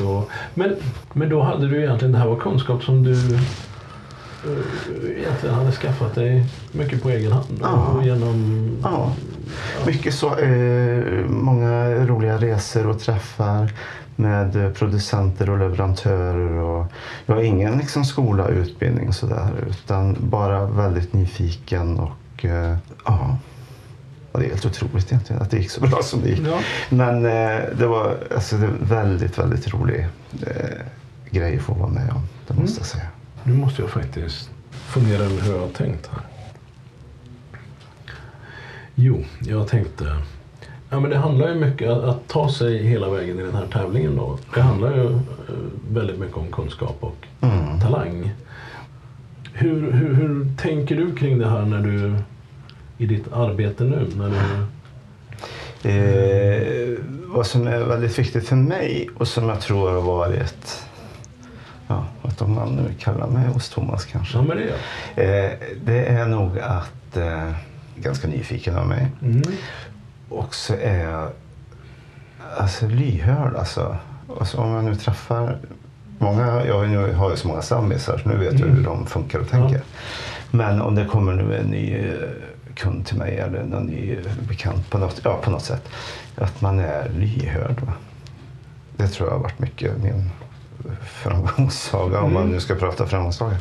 [0.00, 0.76] Och, men,
[1.12, 3.40] men då hade du egentligen, det här var kunskap som du eh,
[5.18, 7.60] egentligen hade skaffat dig mycket på egen hand.
[7.62, 8.00] Ja.
[8.04, 8.68] Genom...
[8.82, 9.12] Ja,
[9.86, 10.38] mycket så.
[10.38, 13.72] Eh, många roliga resor och träffar
[14.16, 16.52] med producenter och leverantörer.
[16.52, 16.86] Och
[17.26, 23.36] jag har ingen liksom, skola utbildning och sådär utan bara väldigt nyfiken och eh, ja.
[24.34, 26.40] Och det är helt otroligt egentligen att det gick så bra som det gick.
[26.46, 26.58] Ja.
[26.90, 30.06] Men eh, det var alltså, det var väldigt, väldigt rolig
[30.46, 30.80] eh,
[31.30, 32.22] grej att få vara med om.
[32.46, 33.06] Det måste jag säga.
[33.44, 36.20] Nu måste jag faktiskt fundera över hur jag har tänkt här.
[38.94, 40.16] Jo, jag tänkte...
[40.90, 43.66] Ja, men det handlar ju mycket att, att ta sig hela vägen i den här
[43.66, 44.16] tävlingen.
[44.16, 44.38] Då.
[44.54, 45.20] Det handlar ju eh,
[45.90, 47.80] väldigt mycket om kunskap och Mm.
[47.80, 48.32] talang.
[49.52, 52.14] Hur, hur, hur tänker du kring det här när du
[53.04, 54.06] i ditt arbete nu?
[54.16, 54.36] När du,
[55.88, 60.82] Eh, vad som är väldigt viktigt för mig och som jag tror har varit,
[61.88, 64.36] ja, att om man nu kallar mig hos Thomas kanske.
[64.38, 64.68] ja, men det är
[65.16, 65.44] jag.
[65.44, 65.50] Eh,
[65.84, 67.50] det är nog att, eh,
[67.96, 69.06] ganska nyfiken av mig.
[69.22, 69.42] Mm.
[70.28, 71.28] Och så är jag
[72.56, 73.54] alltså, lyhörd.
[73.56, 73.96] Alltså.
[74.40, 75.58] Alltså, om jag nu träffar
[76.18, 78.76] många, jag ju- har ju så många stammisar så nu vet jag Mm.
[78.76, 79.80] hur de funkar och tänker.
[80.50, 82.12] Men om det kommer nu en ny eh,
[82.74, 84.16] kund till mig eller någon ny
[84.48, 85.88] bekant på något, ja, på något sätt.
[86.36, 87.80] Att man är lyhörd.
[87.80, 87.92] Va?
[88.96, 90.30] Det tror jag har varit mycket min
[91.02, 93.56] framgångssaga om man nu ska prata framgångssaga.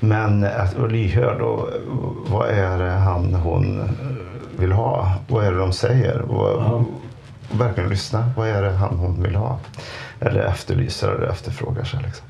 [0.00, 1.68] Men att vara lyhörd och
[2.28, 3.82] vad är det han, hon
[4.58, 5.12] vill ha?
[5.28, 6.22] Vad är det de säger?
[6.26, 6.84] Vad, Ja.
[7.52, 8.30] Verkligen lyssna.
[8.36, 9.58] Vad är det han, hon vill ha?
[10.20, 12.00] Eller efterlyser eller efterfrågar sig.
[12.02, 12.26] Liksom.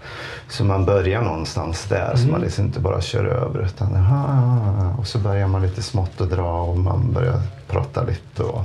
[0.48, 2.16] Så man börjar någonstans där.
[2.16, 3.64] Så man liksom inte bara kör över.
[3.64, 8.42] Utan, "Aha." och så börjar man lite smått att dra och man börjar prata lite.
[8.42, 8.64] Och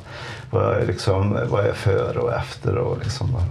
[0.49, 2.77] vad, är liksom, vad är före och efter?
[2.77, 3.43] Och liksom, vad,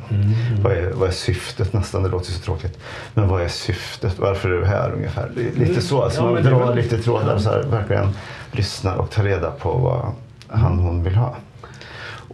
[0.63, 1.73] vad, är, vad är syftet?
[1.73, 2.79] Nästan, det låter så tråkigt.
[3.15, 4.19] Men vad är syftet?
[4.19, 5.31] Varför är du här ungefär?
[5.37, 5.75] Lite Mm.
[5.83, 6.11] så.
[6.11, 7.33] Så Ja, man drar väl- lite trådar.
[7.33, 7.39] Ja.
[7.39, 8.09] Så här, verkligen
[8.53, 10.13] lyssnar och tar reda på vad
[10.61, 11.35] han hon vill ha.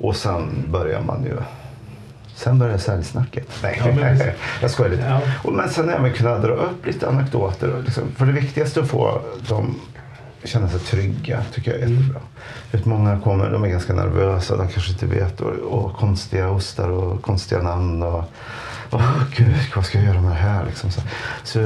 [0.00, 1.36] Och sen börjar man ju
[2.34, 3.48] Sen börjar säljsnacket.
[3.62, 4.18] Nej, Ja, men
[4.62, 5.02] jag skojar lite.
[5.06, 5.20] Ja.
[5.44, 7.82] Och, men sen även kunna dra upp lite anekdoter.
[7.84, 9.74] Liksom, för det viktigaste är att få dem
[10.44, 11.98] känna sig trygga, tycker jag är Mm.
[11.98, 12.20] jättebra.
[12.70, 15.40] Vet, många kommer, de är ganska nervösa, de kanske inte vet.
[15.40, 18.02] Och, och konstiga ostar och konstiga namn.
[18.02, 18.24] Och,
[18.90, 20.66] Åh gud, vad ska jag göra med det här?
[20.66, 21.00] Liksom så,
[21.44, 21.60] så,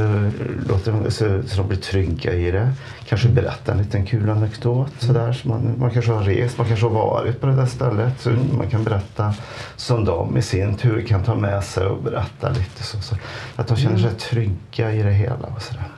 [0.68, 2.72] låt dem, så, så de blir trygga i det.
[3.08, 4.92] Kanske berätta en liten kul anekdot.
[4.98, 8.20] Sådär, så man, man kanske har rest, man kanske har varit på det där stället.
[8.20, 9.34] Så man kan berätta
[9.76, 12.82] som de i sin tur kan ta med sig och berätta lite.
[12.82, 13.16] Så, så,
[13.56, 15.46] att de känner sig trygga i det hela.
[15.56, 15.88] Och, sådär.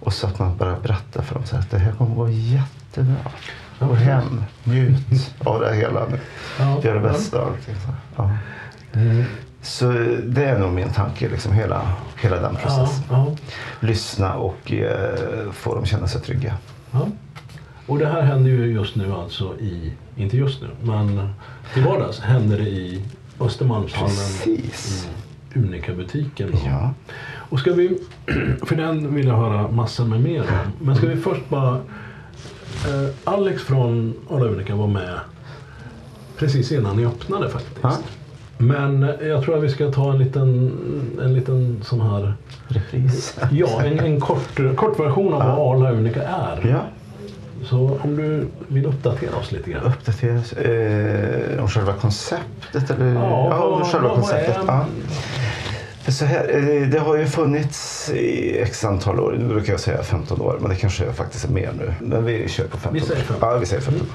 [0.00, 3.30] och så att man bara berättar för dem så att det här kommer gå jättebra.
[3.78, 6.18] Gå hem, njut av det hela nu.
[6.82, 7.74] Gör det bästa av allting.
[7.74, 8.30] Så, ja.
[9.60, 9.62] Mm.
[9.62, 9.90] Så
[10.26, 11.82] det är nog min tanke, liksom hela,
[12.16, 13.04] hela den Ja, processen.
[13.10, 13.36] ja,
[13.80, 16.54] Lyssna och eh, få dem känna sig trygga.
[16.92, 17.06] ja.
[17.86, 21.28] Och det här händer ju just nu alltså i, inte just nu, men
[21.76, 23.02] i vardags händer det i
[23.40, 24.10] Östermalmshallen
[24.44, 25.08] Precis.
[25.54, 26.52] i Unica-butiken.
[26.66, 26.90] Ja.
[27.34, 27.98] Och ska vi,
[28.66, 30.72] för den vill jag höra massor med mer om.
[30.86, 31.74] Men ska vi först bara...
[31.74, 35.20] Eh, Alex från Arla Unica var med
[36.38, 38.04] precis innan ni öppnade faktiskt.
[38.60, 38.66] Ja.
[38.66, 40.72] Men jag tror att vi ska ta en liten,
[41.22, 42.34] en liten sån här...
[42.68, 43.38] Repris.
[43.50, 46.68] Ja, en, en kort, kort version av vad Arla Unica är.
[46.70, 46.80] Ja.
[47.64, 49.82] Så om du vill uppdatera oss lite grann.
[49.84, 50.52] Uppdateras.
[50.52, 52.90] Eh, om själva konceptet?
[52.90, 53.14] Eller?
[53.14, 54.56] Ja, om vad- själva konceptet.
[54.66, 54.86] Ja.
[56.02, 59.36] För så här, eh, det har ju funnits i x antal år.
[59.38, 61.94] Nu brukar jag säga 15 år, men det kanske faktiskt är mer nu.
[62.00, 63.24] Men vi kör på 15 Vi säger år.
[63.24, 63.48] 15.
[63.50, 64.14] Ja, vi säger 15 år.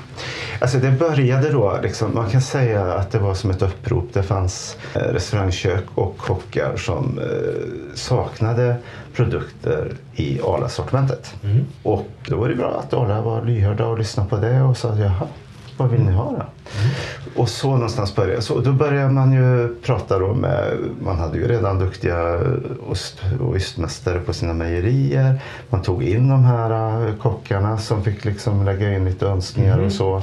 [0.60, 4.10] Alltså det började då, liksom, man kan säga att det var som ett upprop.
[4.14, 8.76] Det fanns eh, restaurangkök och kockar som eh, saknade
[9.14, 11.34] produkter i Arla-sortimentet.
[11.44, 11.66] Mm.
[11.84, 14.96] Och då var det bra att Arla var lyhörda och lyssnade på det och sa
[14.96, 15.28] jaha,
[15.78, 16.46] vad vill ni ha då?
[17.36, 21.48] Och så någonstans började så Då började man ju prata då med, man hade ju
[21.48, 22.40] redan duktiga
[22.90, 25.42] ost och ystmästare på sina mejerier.
[25.70, 29.92] Man tog in de här eh, kockarna som fick liksom lägga in lite önskningar och
[29.92, 30.22] så.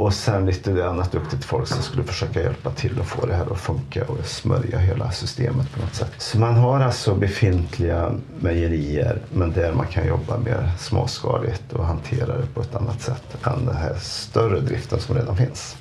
[0.00, 3.52] Och sen lite annat duktigt folk som skulle försöka hjälpa till att få det här
[3.52, 6.12] att funka och smörja hela systemet på något sätt.
[6.18, 12.36] Så man har alltså befintliga mejerier men där man kan jobba mer småskaligt och hantera
[12.36, 15.76] det på ett annat sätt än den här större driften som redan finns.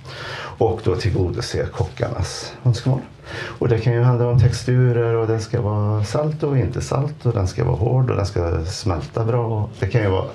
[0.57, 3.01] Och då tillgodose kockarnas önskemål.
[3.43, 7.25] Och det kan ju handla om texturer och den ska vara salt och inte salt
[7.25, 9.69] och den ska vara hård och den ska smälta bra.
[9.79, 10.25] Det kan ju vara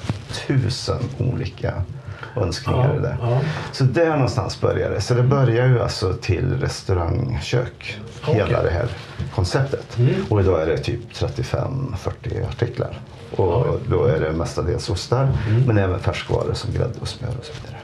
[0.47, 1.83] tusen olika
[2.37, 3.17] önskningar Ja, i det.
[3.21, 3.41] ja.
[3.73, 5.01] Så där någonstans började det.
[5.01, 8.35] Så det börjar ju alltså till restaurangkök, Okej.
[8.35, 8.89] hela det här
[9.35, 9.99] konceptet.
[9.99, 10.15] Mm.
[10.29, 12.99] Och idag är det typ 35-40 artiklar.
[13.37, 15.63] Och då är det mestadels ostar, Mm.
[15.67, 17.79] men även färskvaror som grädde och smör och så vidare.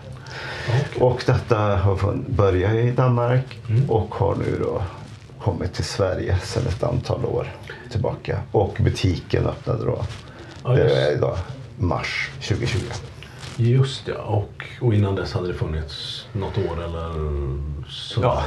[0.69, 1.03] Okej.
[1.03, 3.91] Och detta har börjat i Danmark Mm.
[3.91, 4.83] och har nu då
[5.43, 7.47] kommit till Sverige sedan ett antal år
[7.91, 8.39] tillbaka.
[8.53, 10.05] Och butiken öppnade då,
[10.65, 10.95] Ja, det just.
[10.97, 11.37] är idag,
[11.79, 12.79] mars 2020.
[13.57, 17.11] Just ja, och, och innan dess hade det funnits något år eller
[17.89, 18.21] så.
[18.23, 18.43] Ja,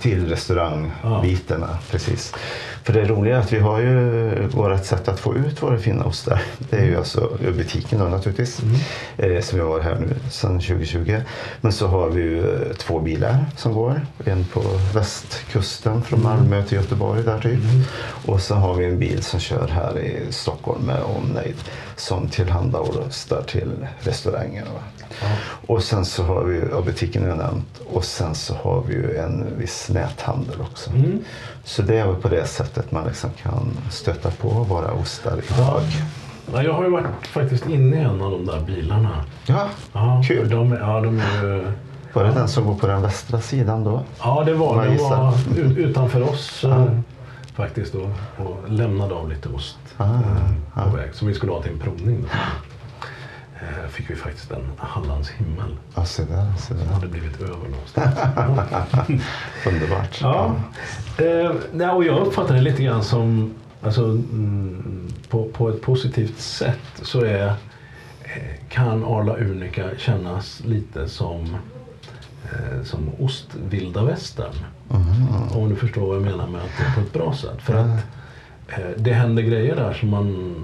[0.00, 0.32] till Ja.
[0.34, 2.34] restaurangbitarna, precis.
[2.84, 6.04] För det roliga är att vi har ju vårt sätt att få ut våra fina
[6.04, 6.42] ostar.
[6.58, 8.60] Det är ju alltså butiken då naturligtvis,
[9.16, 11.20] eh, som vi har här nu sedan 2020.
[11.60, 14.00] Men så har vi ju eh, två bilar som går.
[14.24, 14.60] En på
[14.94, 17.60] västkusten från Malmö till Göteborg där typ.
[18.26, 21.54] Och så har vi en bil som kör här i Stockholm med omnejd
[21.96, 24.70] som tillhandahåller ostar till restaurangerna.
[24.74, 25.01] va.
[25.66, 29.16] Och sen så har vi ja, butiken jag nämnt, och sen så har vi ju
[29.16, 30.90] en viss näthandel också.
[30.90, 31.18] Mm.
[31.64, 35.82] Så det är väl på det sättet man liksom kan stöta på våra ostar idag.
[36.54, 39.24] Ja, jag har ju varit faktiskt inne i en av de där bilarna.
[39.46, 40.48] Ja, Ja, Kul.
[40.50, 41.72] De, är- ja, de är ju...
[42.12, 44.02] var det den som går på den västra sidan då?
[44.22, 45.16] Ja, det var, gissar.
[45.16, 46.86] var ut- utanför oss eh,
[47.54, 48.10] faktiskt då.
[48.44, 50.04] Och lämnade av lite ost Ah,
[50.76, 51.14] eh, på väg.
[51.14, 52.22] Som vi skulle ha till en provning.
[52.22, 52.28] Då.
[53.62, 55.76] Eh, fick vi faktiskt en Hallands himmel.
[55.94, 56.84] Ja, se där, se där.
[56.84, 58.14] hade blivit över någonstans.
[59.66, 60.20] Underbart.
[60.20, 60.56] Ja.
[61.18, 66.38] Eh, nej, och jag uppfattar det lite grann som, alltså, mm, på, på ett positivt
[66.40, 67.54] sätt så är, eh,
[68.68, 71.56] kan Arla Unica kännas lite som,
[72.44, 74.54] eh, som ostvilda västern.
[75.54, 77.62] Om du förstår vad jag menar med att det är på ett bra sätt.
[77.62, 78.00] För att
[78.68, 80.54] eh, det händer grejer där som man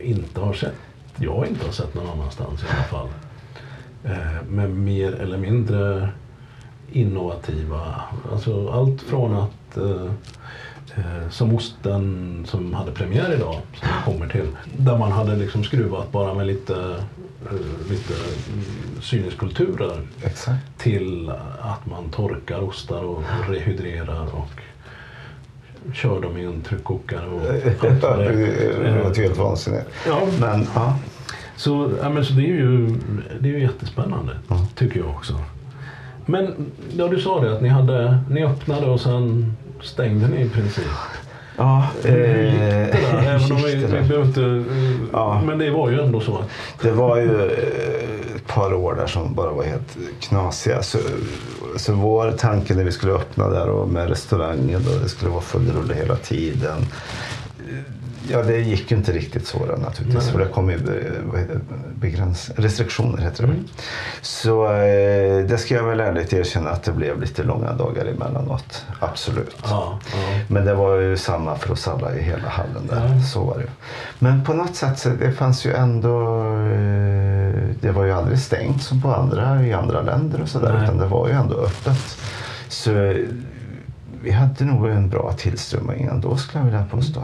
[0.00, 0.74] inte har sett.
[1.22, 3.08] Jag inte har sett någon annanstans i alla fall.
[4.04, 6.08] Eh, med mer eller mindre
[6.92, 8.02] innovativa.
[8.32, 10.12] Alltså allt från att eh,
[10.96, 15.64] eh, som osten som hade premiär idag, som jag kommer till, där man hade liksom
[15.64, 17.04] skruvat bara med lite,
[17.90, 18.14] lite
[19.00, 20.78] syneskulturer Exakt.
[20.78, 21.30] till
[21.60, 24.62] att man torkar ostar och rehydrerar och
[25.92, 27.26] kör dem i en tryckkokare.
[27.26, 27.40] Och
[27.80, 29.86] det var helt vansinnigt.
[30.06, 30.98] Ja, Men ja,
[31.56, 32.94] så, ja, men så det är ju,
[33.40, 34.32] det är ju jättespännande,
[34.74, 35.34] tycker jag också.
[36.26, 36.54] Men
[36.96, 40.84] ja, du sa det att ni, hade, ni öppnade och sen stängde ni i princip.
[41.60, 42.90] Ja det där?
[42.92, 44.62] eh, Även om vi, gick det vi inte, eh,
[45.12, 45.42] Ja.
[45.46, 46.44] Men det var ju ändå så.
[46.82, 50.82] Det var ju eh, ett par år där som bara var helt knasiga.
[50.82, 50.98] Så,
[51.76, 55.40] så vår tanke när vi skulle öppna där och med restaurangen och det skulle vara
[55.42, 56.86] full rulle hela tiden.
[58.28, 60.24] Ja, det gick ju inte riktigt så då, naturligtvis.
[60.24, 60.32] Nej.
[60.32, 61.56] För det kom ju eh,
[61.94, 63.48] begräns, restriktioner, heter det.
[63.48, 63.64] Mm.
[64.22, 68.84] Så eh, det ska jag väl ärligt erkänna att det blev lite långa dagar emellanåt.
[69.00, 69.56] Absolut.
[69.62, 70.18] Ja, ja.
[70.48, 73.14] Men det var ju samma för oss alla i hela hallen där.
[73.16, 73.22] Ja.
[73.22, 73.66] Så var det.
[74.18, 76.36] Men på något sätt så det fanns ju ändå...
[76.46, 80.80] eh, Det var ju aldrig stängt som på andra i andra länder och sådär.
[80.84, 82.18] Utan det var ju ändå öppet.
[82.68, 82.90] Så
[84.22, 87.22] vi hade nog en bra tillströmning ändå skulle jag vilja påstå.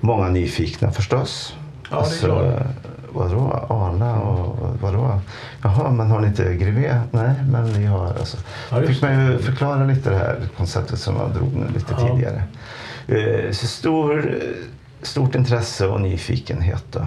[0.00, 1.56] Många nyfikna förstås.
[1.90, 2.66] Alltså, Ja, det är klart.
[3.12, 3.66] Vadå?
[3.68, 5.20] Arla och vadå?
[5.62, 7.00] Jaha, men har ni inte Grevé?
[7.10, 8.36] Nej, men vi har alltså.
[8.70, 12.08] Ja, fick man ju förklara lite det här konceptet som jag drog nu lite Ja.
[12.08, 12.42] tidigare.
[13.08, 14.34] Eh, Så stor,
[15.02, 16.84] stort intresse och nyfikenhet.
[16.90, 17.06] Då.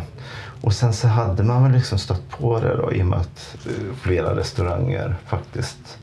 [0.62, 3.58] Och sen så hade man väl liksom stött på det då i och med att
[3.66, 3.72] eh,
[4.02, 5.98] flera restauranger faktiskt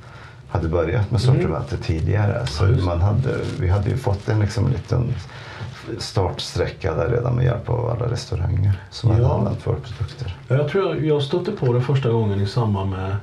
[0.57, 2.47] hade börjat med sortimentet tidigare.
[2.47, 2.79] Så Mm.
[2.79, 5.15] Ja, man hade, vi hade ju fått en liksom liten
[5.99, 9.35] startsträcka där redan med hjälp av alla restauranger som hade Ja.
[9.39, 10.37] använt våra produkter.
[10.49, 13.17] Jag tror jag, jag stötte på det första gången i samband med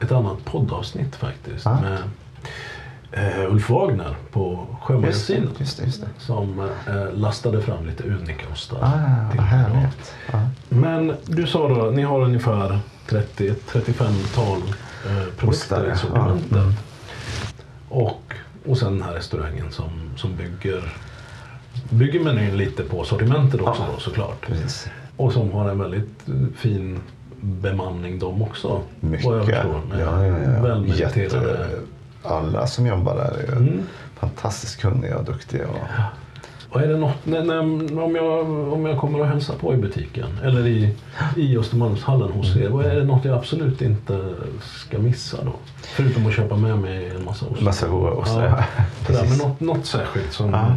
[0.00, 1.66] ett annat poddavsnitt faktiskt.
[1.66, 1.78] Ah.
[1.80, 1.98] Med
[3.12, 5.78] eh, Ulf Wagner på Sjömagasinet.
[6.18, 8.78] Som eh, lastade fram lite unikostar.
[8.82, 9.44] Ah, mig.
[9.46, 10.14] härligt.
[10.32, 10.40] Ja.
[10.68, 14.62] Men du sa då att ni har ungefär 30-35-tal
[15.06, 15.96] eh, produkter Ostar, ja.
[16.50, 16.72] Ja, mm.
[17.88, 18.34] Och,
[18.66, 20.92] och sen den här restaurangen som, som bygger,
[21.90, 23.88] bygger menyn lite på sortimentet också Ja.
[23.94, 24.46] då såklart.
[24.46, 24.86] Precis.
[25.16, 26.24] Och som har en väldigt
[26.56, 26.98] fin
[27.40, 28.82] bemanning de också.
[29.00, 29.26] Mycket.
[29.26, 29.80] Vad jag förstår.
[29.88, 30.62] Med Ja, ja, ja.
[30.62, 31.20] Välmeriterade.
[31.20, 31.68] Jätte,
[32.22, 33.82] alla som jobbar där är Mm.
[34.20, 35.68] fantastiskt kunniga och duktiga.
[35.68, 35.76] Och
[36.72, 39.76] Och är det något, när, när, om, jag, om jag kommer och hälsar på i
[39.76, 40.94] butiken eller i,
[41.36, 45.52] i Östermalmshallen hos er, vad är det något jag absolut inte ska missa då?
[45.82, 47.60] Förutom att köpa med mig en massa ost.
[47.60, 48.44] Massa ostar.
[48.44, 48.84] Ja, Ja.
[49.06, 50.50] sådär, men något, något särskilt som...
[50.52, 50.76] Ja.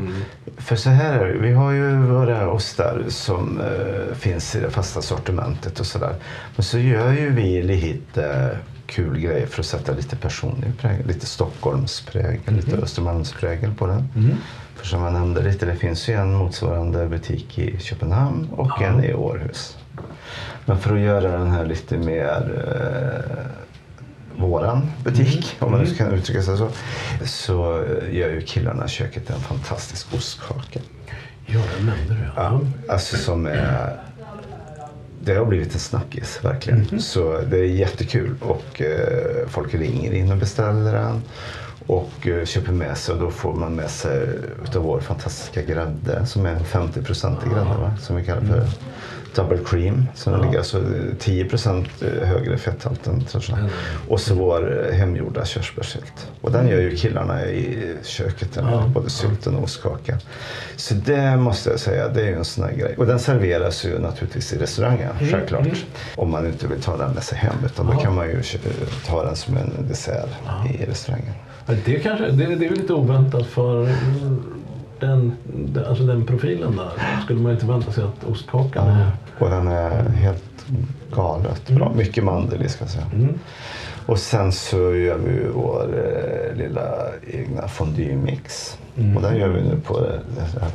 [0.58, 4.70] För så här är det, vi har ju våra ostar som eh, finns i det
[4.70, 6.16] fasta sortimentet och sådär.
[6.56, 11.08] Men så gör ju vi lite kul grejer för att sätta lite personlig prägel.
[11.08, 14.10] Lite Stockholmsprägel, lite Östermalmsprägel på den.
[14.16, 14.38] Mm.
[14.86, 18.86] För som jag nämnde lite, det finns ju en motsvarande butik i Köpenhamn och Ja.
[18.86, 19.78] en i Århus.
[20.66, 23.46] Men för att göra den här lite mer eh,
[24.42, 26.70] våran butik, om man nu kan uttrycka sig så,
[27.26, 30.80] så eh, gör ju killarna i köket en fantastisk ostkaka.
[31.46, 34.00] Ja, det nämnde du Ja, alltså som är...
[35.24, 37.02] Det har blivit en snackis, verkligen.
[37.02, 41.22] Så det är jättekul och eh, folk ringer in och beställer den
[41.88, 44.28] och eh, köper med sig och då får man med sig
[44.64, 47.94] utav vår fantastiska grädde som är en 50-procentig grädde va?
[48.02, 48.70] som vi kallar för mm
[49.36, 50.06] double cream.
[50.16, 50.42] Som Ja.
[50.42, 50.82] ligger alltså
[51.20, 51.86] 10%
[52.26, 53.72] högre fetthalt än traditionellt.
[54.08, 56.28] Och så vår eh, hemgjorda körsbärssylt.
[56.42, 58.92] Och den gör ju killarna i köket, Ja.
[58.94, 60.18] både sylten och ostkakan.
[60.76, 62.96] Så det måste jag säga, det är ju en sån här grej.
[62.98, 65.68] Och den serveras ju naturligtvis i restaurangen, självklart.
[66.16, 68.00] Om man inte vill ta den med sig hem, utan då Ja.
[68.00, 68.42] kan man ju
[69.08, 70.30] ta den som en dessert
[70.80, 71.34] i restaurangen.
[71.86, 73.90] Det, kanske, det, det är ju lite oväntat för
[75.00, 75.34] den,
[75.88, 77.22] alltså den profilen där.
[77.24, 79.12] Skulle man inte vänta sig att ostkakan är...
[79.40, 80.66] Och den är helt
[81.12, 81.92] galet bra.
[81.96, 83.06] Mycket mandel i ska jag säga.
[83.14, 83.40] Mm.
[84.06, 86.96] Och sen så gör vi ju vår eh, lilla
[87.28, 88.78] egna fondue-mix.
[88.98, 89.16] Mm.
[89.18, 90.72] Och den gör vi nu på det, det här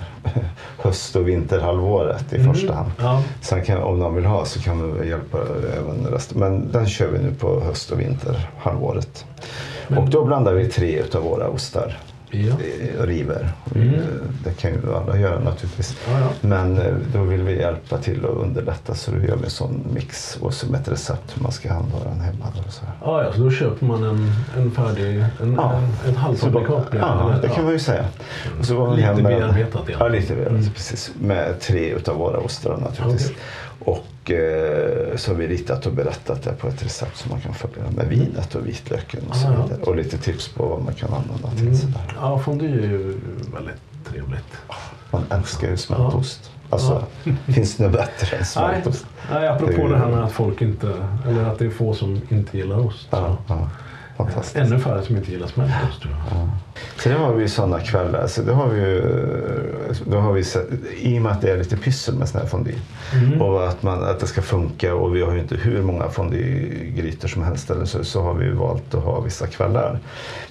[0.78, 2.54] höst och vinterhalvåret i Mm.
[2.54, 2.90] första hand.
[2.98, 3.22] Ja.
[3.40, 5.38] Sen kan, om någon vill ha så kan vi hjälpa
[5.78, 6.38] även resten.
[6.40, 9.24] Men den kör vi nu på höst och vinterhalvåret.
[9.96, 11.98] Och då blandar vi tre utav våra ostar.
[12.32, 12.38] Ja.
[13.00, 13.48] eh, river.
[13.74, 13.90] Mm.
[14.44, 15.96] Det kan ju alla göra naturligtvis.
[16.08, 16.26] Ja, ja.
[16.40, 19.84] Men eh, då vill vi hjälpa till och underlätta så då gör vi en sån
[19.94, 22.44] mix och som ett recept hur man ska handha den hemma.
[22.56, 22.82] då Och så.
[23.04, 25.72] Ja, ja, så då köper man en, en färdig, en, Ja.
[25.72, 26.84] en, Så bara- halvfabrikat.
[27.00, 28.04] Ja, det kan man ju säga.
[28.58, 29.82] Och så går man Lite bearbetat.
[29.98, 30.58] Ja, lite bearbetat.
[30.60, 30.70] Mm.
[30.74, 31.10] Precis.
[31.20, 33.26] Med tre utav våra ostrar naturligtvis.
[33.26, 33.36] Okej.
[33.80, 37.54] Och eh, så har vi ritat och berättat det på ett recept som man kan
[37.54, 39.62] följa med vinet och vitlöken och så Ah, ja.
[39.66, 39.82] vidare.
[39.82, 41.60] Och lite tips på vad man kan använda till.
[41.62, 41.76] Mm.
[41.76, 42.16] Sådär.
[42.20, 43.20] Ja, fondue är ju
[43.54, 43.80] väldigt
[44.12, 44.44] trevligt.
[45.10, 46.50] Man älskar ju smältost.
[46.70, 47.32] Alltså, Ja.
[47.52, 49.06] finns det något bättre än Nej, smältost?
[49.32, 50.92] nej, apropå Det ju- det här med att folk inte,
[51.28, 53.08] eller att det är få som inte gillar ost.
[53.10, 53.68] Ja, ja.
[54.24, 54.56] Fantastiskt.
[54.56, 56.48] Ännu färre som inte gillar smältost tror jag.
[57.02, 58.26] Så det har vi ju sådana kvällar.
[58.26, 59.02] Så det har vi ju,
[60.06, 60.68] då har vi sett,
[61.00, 62.74] I och med att det är lite pyssel med sån här fondue.
[63.14, 63.42] Mm.
[63.42, 67.28] Och att, man, att det ska funka och vi har ju inte hur många fondue-grytor
[67.28, 67.70] som helst.
[67.70, 69.98] Eller så, så har vi valt att ha vissa kvällar.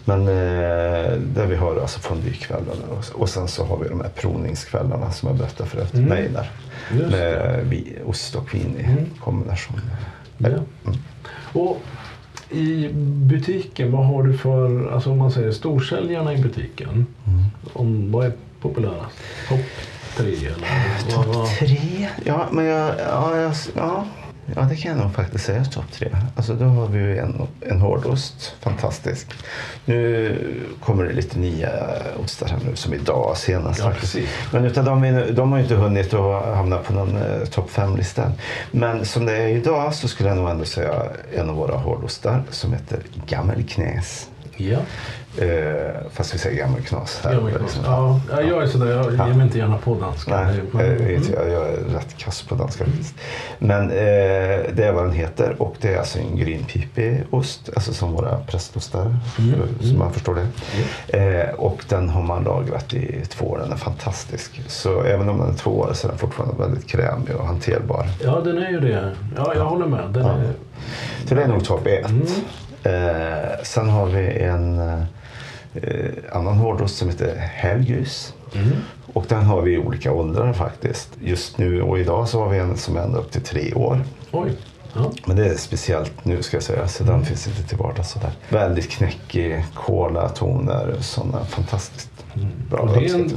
[0.05, 2.85] Men eh, där vi har alltså fondue-kvällarna.
[2.89, 5.93] Och, och sen så har vi de här provningskvällarna som jag berättade förut.
[5.93, 6.09] Mm.
[6.09, 6.45] Det.
[7.09, 9.05] Med vi, ost och vin i Mm.
[9.23, 9.81] kombination.
[10.37, 10.47] Ja.
[10.47, 10.65] Mm.
[11.53, 11.81] Och
[12.51, 12.89] i
[13.23, 16.89] butiken, vad har du för, alltså om man säger storsäljarna i butiken.
[16.89, 17.05] Mm.
[17.73, 19.17] Om, vad är populärast?
[19.49, 19.59] Topp
[20.17, 20.67] tre eller?
[21.15, 22.07] vad- vad- Topp tre?
[22.25, 24.05] Ja, men jag, ja, jag, ja,
[24.55, 26.09] ja, det kan jag nog faktiskt säga topp tre.
[26.35, 29.27] Alltså då har vi en, en hårdost, fantastisk.
[29.85, 30.37] Nu
[30.83, 31.69] kommer det lite nya
[32.23, 33.93] ostar här nu, som idag senast Ja.
[34.51, 38.31] Men utav dem, de har ju inte hunnit att hamna på någon eh, topp fem-lista.
[38.71, 41.03] Men som det är idag så skulle jag nog ändå säga
[41.35, 44.29] en av våra hårdostar som heter Gammelknäs.
[44.57, 44.79] Ja,
[45.37, 47.41] Eh, fast vi säger gammelknas här.
[47.41, 47.81] men, liksom.
[47.85, 50.41] ja, ja, jag är sådär, jag ger mig inte gärna på danska.
[50.41, 53.15] Nej, Det- jag, jag, är rätt kass på danska faktiskt.
[53.59, 53.95] Men eh,
[54.73, 58.37] det är vad den heter och det är alltså en grynpipig ost, alltså som våra
[58.37, 61.17] prästostar, Mm, så man förstår det.
[61.17, 64.61] Eh, och den har man lagrat i två år, den är fantastisk.
[64.67, 68.07] Så även om den är två år så är den fortfarande väldigt krämig och hanterbar.
[68.23, 69.15] Ja, den är ju det.
[69.37, 70.09] Ja, jag håller med.
[70.13, 70.31] Den Ja.
[70.31, 70.53] är,
[71.27, 72.09] Så det är nog topp ett.
[72.09, 72.25] Mm.
[72.83, 74.81] Eh, sen har vi en
[75.73, 78.33] eh, annan hårdost som heter Helljus.
[78.53, 78.71] mm.
[79.13, 81.09] Och den har vi i olika åldrar faktiskt.
[81.21, 84.01] Just nu och idag så har vi en som är ända upp till tre år.
[84.31, 84.51] Oj.
[84.93, 85.11] Ja.
[85.25, 88.31] Men det är speciellt nu ska jag säga, så den finns inte till vardags sådär.
[88.49, 92.09] Väldigt knäckig, kolatoner, sådana fantastiskt
[92.69, 92.79] bra.
[92.79, 93.31] Och det är en.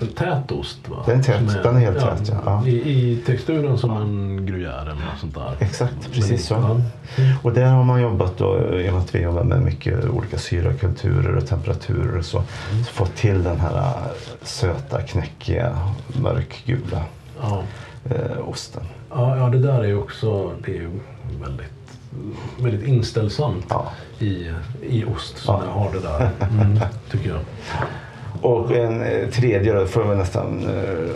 [0.00, 0.96] En tät ost va?
[1.06, 2.36] Det är tät- Som den är helt tät, ja.
[2.44, 2.66] Ja.
[2.66, 2.72] I,
[3.12, 5.52] I texturen som en gruyère eller något sånt där.
[5.58, 6.82] Exakt, precis Men- så.
[7.42, 11.46] Och där har man jobbat då, med att vi jobbar med mycket olika syrakulturer och
[11.46, 12.84] temperaturer och så, Mm.
[12.84, 13.92] så fått till den här äh,
[14.42, 15.78] söta, knäckiga,
[16.20, 17.02] mörkgula
[17.42, 17.62] Ja.
[18.10, 18.82] eh, osten.
[19.10, 20.90] Ja, ja, det där är ju också det är ju
[21.42, 21.72] väldigt,
[22.58, 23.92] väldigt inställsamt Ja.
[24.18, 24.50] i,
[24.82, 25.70] i ost som Ja.
[25.80, 26.30] har det där.
[26.50, 26.78] Mm,
[27.10, 27.38] tycker jag.
[28.40, 31.10] Och en eh, tredje då får vi nästan eh,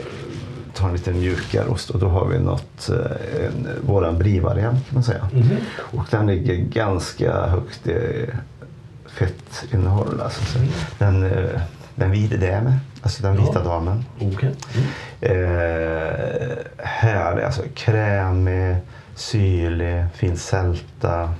[0.74, 4.94] ta en lite mjukare ost och då har vi något, eh, en, våran brie-variant kan
[4.94, 5.28] man säga.
[5.32, 5.56] Mhm.
[5.76, 8.26] Och den ligger ganska högt i
[9.18, 10.20] fettinnehåll.
[10.24, 10.44] Alltså.
[10.44, 10.58] Så
[10.98, 11.30] Den,
[11.94, 13.60] den vita damen, alltså den vita Ja.
[13.64, 14.04] damen.
[14.20, 14.54] Okej.
[14.74, 14.86] Mm.
[15.20, 18.76] Eh, härlig, alltså krämig,
[19.14, 21.34] syrlig, fin sälta.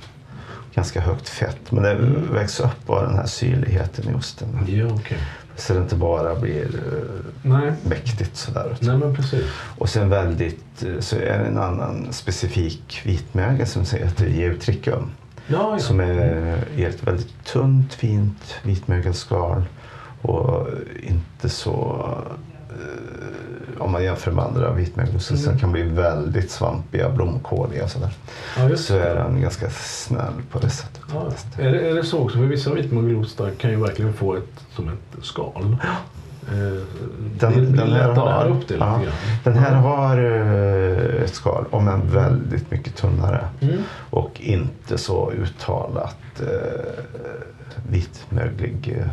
[0.73, 1.71] Ganska högt fett.
[1.71, 1.95] Men det
[2.33, 4.47] vägs upp av den här syrligheten i osten.
[4.67, 5.17] Ja, okej.
[5.55, 7.73] Så det inte bara blir eh, Nej.
[7.83, 8.77] mäktigt sådär.
[8.79, 9.45] Nej, men precis.
[9.77, 15.11] Och sen väldigt, eh, så är det en annan specifik vitmögel som heter Geutricum.
[15.47, 15.79] Ja, ja.
[15.79, 19.63] Som är i ett väldigt tunt, fint vitmögelskal.
[20.21, 20.67] Och
[21.03, 22.05] inte så...
[23.81, 25.59] Om man jämför med andra vitmögelskal Mm.
[25.59, 28.11] kan bli väldigt svampiga, blomkåliga och sådär.
[28.57, 31.01] ja, Så är den ganska snäll på det sättet.
[31.13, 31.31] Ja.
[31.59, 32.37] Är, det, är det så också?
[32.37, 35.77] För vissa vitmögelostar kan ju verkligen få ett som ett skal.
[36.51, 36.57] Eh,
[37.39, 38.99] Den, det, det den, här har, upp det ja,
[39.43, 40.17] den här har
[41.23, 43.45] ett skal, om än väldigt mycket tunnare.
[43.61, 43.77] Mm.
[44.09, 46.47] Och inte så uttalat eh,
[47.89, 49.07] vitmöglig, eh,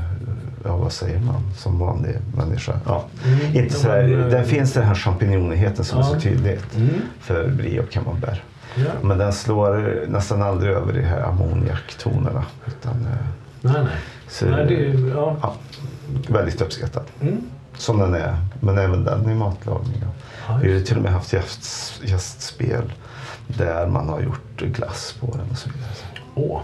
[0.65, 2.73] ja vad säger man, som vanlig människa.
[2.87, 3.05] Ja.
[3.27, 6.09] Mm, Inte ja, sådär, men, eh, den finns den här champignonigheten som är Ja.
[6.09, 6.89] så tydligt Mm.
[7.21, 8.41] för brie och camembert.
[8.75, 8.85] Ja.
[9.03, 12.45] Men den slår nästan aldrig över de här ammoniaktonerna.
[12.67, 13.07] Utan,
[13.61, 13.87] Nej, nej.
[14.29, 15.55] så, nej det, är- ja.
[16.29, 17.03] Väldigt uppskattad.
[17.21, 17.37] Mm.
[17.77, 20.03] Som den är, men även den i matlagning.
[20.49, 22.93] Ja, Vi har till och med haft gäst, gästspel
[23.47, 25.91] där man har gjort glass på den och så vidare.
[26.35, 26.61] Åh.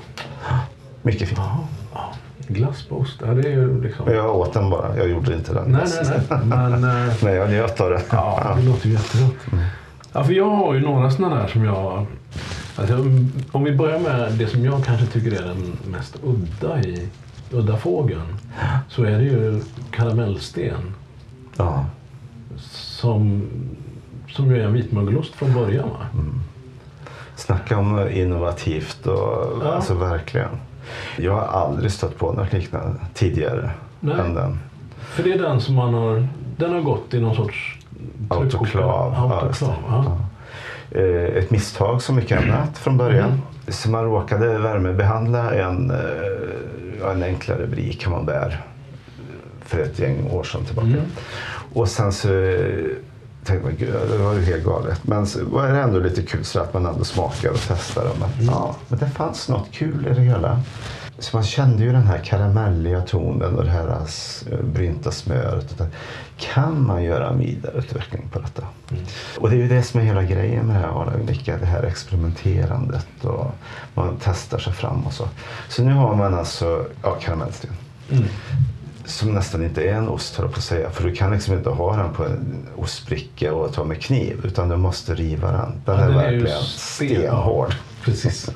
[1.03, 1.39] Mycket fint.
[1.41, 1.59] Jaha.
[1.95, 2.13] Ja.
[2.49, 3.21] Glass på ost.
[3.27, 4.13] Ja, det är ju liksom...
[4.13, 5.73] Jag åt den bara, jag gjorde inte den.
[5.73, 6.39] Nej, nej, nej.
[6.45, 6.85] Men...
[7.09, 8.03] eh, Nej, jag njöt av det.
[8.11, 9.35] Ja, det låter ju jättegott.
[10.13, 12.07] Ja, för jag har ju några sådana där som jag...
[12.77, 12.97] Alltså,
[13.53, 17.09] om vi börjar med det som jag kanske tycker är den mest udda i
[17.51, 18.37] Udda fågeln.
[18.89, 20.95] Så är det ju karamellsten.
[21.57, 21.85] Ja.
[22.71, 23.43] Som,
[24.29, 25.89] som ju är en vitmögelost från början.
[25.89, 26.07] Va?
[27.37, 29.73] Snacka om innovativt och Ja.
[29.75, 30.49] alltså verkligen.
[31.17, 33.71] Jag har aldrig stött på något liknande tidigare
[34.01, 34.21] Nej.
[34.21, 34.59] än den.
[34.99, 36.29] För det är den som man har...
[36.57, 37.79] Den har gått i någon sorts...
[38.29, 39.15] Autoklav.
[39.33, 40.19] Autoklav, ja.
[41.01, 43.29] Eh, Ett misstag som mycket annat från början.
[43.29, 43.41] Mm.
[43.69, 45.93] Så man råkade värmebehandla en,
[47.13, 48.53] en enklare brie camembert
[49.65, 50.89] för ett gäng år sedan tillbaka.
[50.89, 51.01] Mm.
[51.73, 52.29] Och sen så
[53.45, 55.01] tänkte man, gud, det var ju helt galet.
[55.05, 58.05] Men så var det ändå lite kul så att man ändå smakar och testar.
[58.21, 58.47] Men, Mm.
[58.47, 60.61] ja, men det fanns något kul i det hela.
[61.19, 63.89] Så man kände ju den här karamelliga tonen och det här
[64.53, 65.81] eh, brynta smöret.
[66.37, 68.63] Kan man göra en vidareutveckling på detta?
[68.91, 69.05] Mm.
[69.39, 71.13] Och det är ju det som är hela grejen med det här Arla
[71.59, 73.55] det här experimenterandet och
[73.95, 75.29] man testar sig fram och så.
[75.69, 77.71] Så nu har man alltså ja, karamellsten.
[78.11, 78.25] Mm.
[79.05, 80.91] Som nästan inte är en ost, höll på att säga.
[80.91, 84.41] För du kan liksom inte ha den på en ostbricka och ta med kniv.
[84.45, 85.83] Utan du måste riva den.
[85.85, 87.75] Den Ja, är den är verkligen sten- stenhård.
[88.05, 88.51] Precis.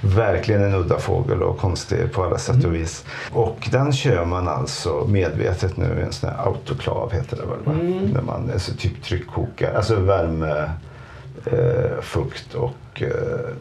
[0.00, 2.66] Verkligen en udda fågel och konstig på alla sätt Mm.
[2.66, 3.04] och vis.
[3.32, 7.58] Och den kör man alltså medvetet nu i en sån här autoklav heter det väl?
[7.64, 7.72] Va?
[7.72, 8.04] Mm.
[8.04, 10.70] När man alltså typ tryckkokar, alltså värme,
[11.44, 13.08] eh, fukt och eh,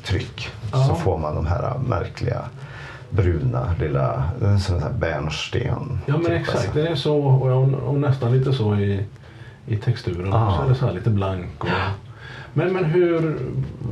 [0.03, 0.49] tryck.
[0.71, 0.83] Ja.
[0.83, 2.41] Så får man de här märkliga
[3.09, 5.99] bruna lilla, en sån här bärnsten.
[6.05, 6.71] Ja men typ, exakt, alltså.
[6.73, 9.05] den är så och, och nästan lite så i,
[9.65, 10.33] i texturen.
[10.33, 10.57] Ah.
[10.57, 11.49] Så är det så här lite blank.
[11.57, 11.67] Och,
[12.57, 13.37] men, men hur...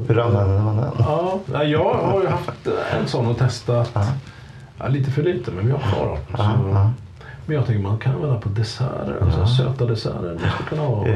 [0.07, 0.91] Hur använder man den?
[0.99, 2.68] Ja, ja, jag har ju haft
[2.99, 3.91] en sån och testat.
[3.93, 4.05] Ja.
[4.80, 6.18] Ja, lite för lite men vi har kvar dem.
[6.32, 6.91] Ja, Så, ja.
[7.47, 9.18] Men jag tänker man kan använda på desserter.
[9.22, 9.47] Alltså Ja.
[9.47, 10.38] söta desserter.
[10.43, 11.07] Det skulle kunna vara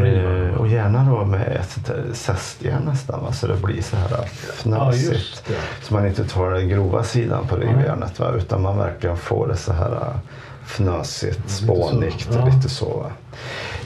[0.48, 3.24] Eh, och gärna då med ett zestjärn nästan.
[3.24, 3.32] Va?
[3.32, 4.24] Så det blir så här Ja,
[4.54, 5.14] fnösigt.
[5.14, 5.54] just det.
[5.82, 8.32] Så man inte tar den grova sidan på rivjärnet va?
[8.38, 10.00] utan man verkligen får det så här
[10.70, 11.64] fnösigt, så.
[11.64, 12.30] spånigt.
[12.34, 12.46] Ja.
[12.46, 13.06] Lite så.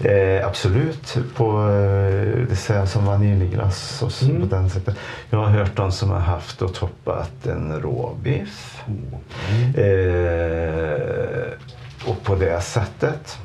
[0.03, 4.41] Eh, absolut på eh, det säger som vaniljglass och så Mm.
[4.49, 4.95] på den sättet.
[5.29, 8.83] Jag har hört de som har haft och toppat en råbiff.
[8.87, 9.73] Mm.
[9.75, 11.45] Eh,
[12.05, 13.37] och på det sättet.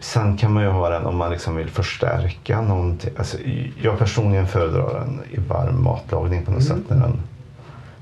[0.00, 3.10] Sen kan man ju ha den om man liksom vill förstärka någonting.
[3.18, 3.36] Alltså,
[3.82, 7.20] jag personligen föredrar den i varm matlagning på något sätt när den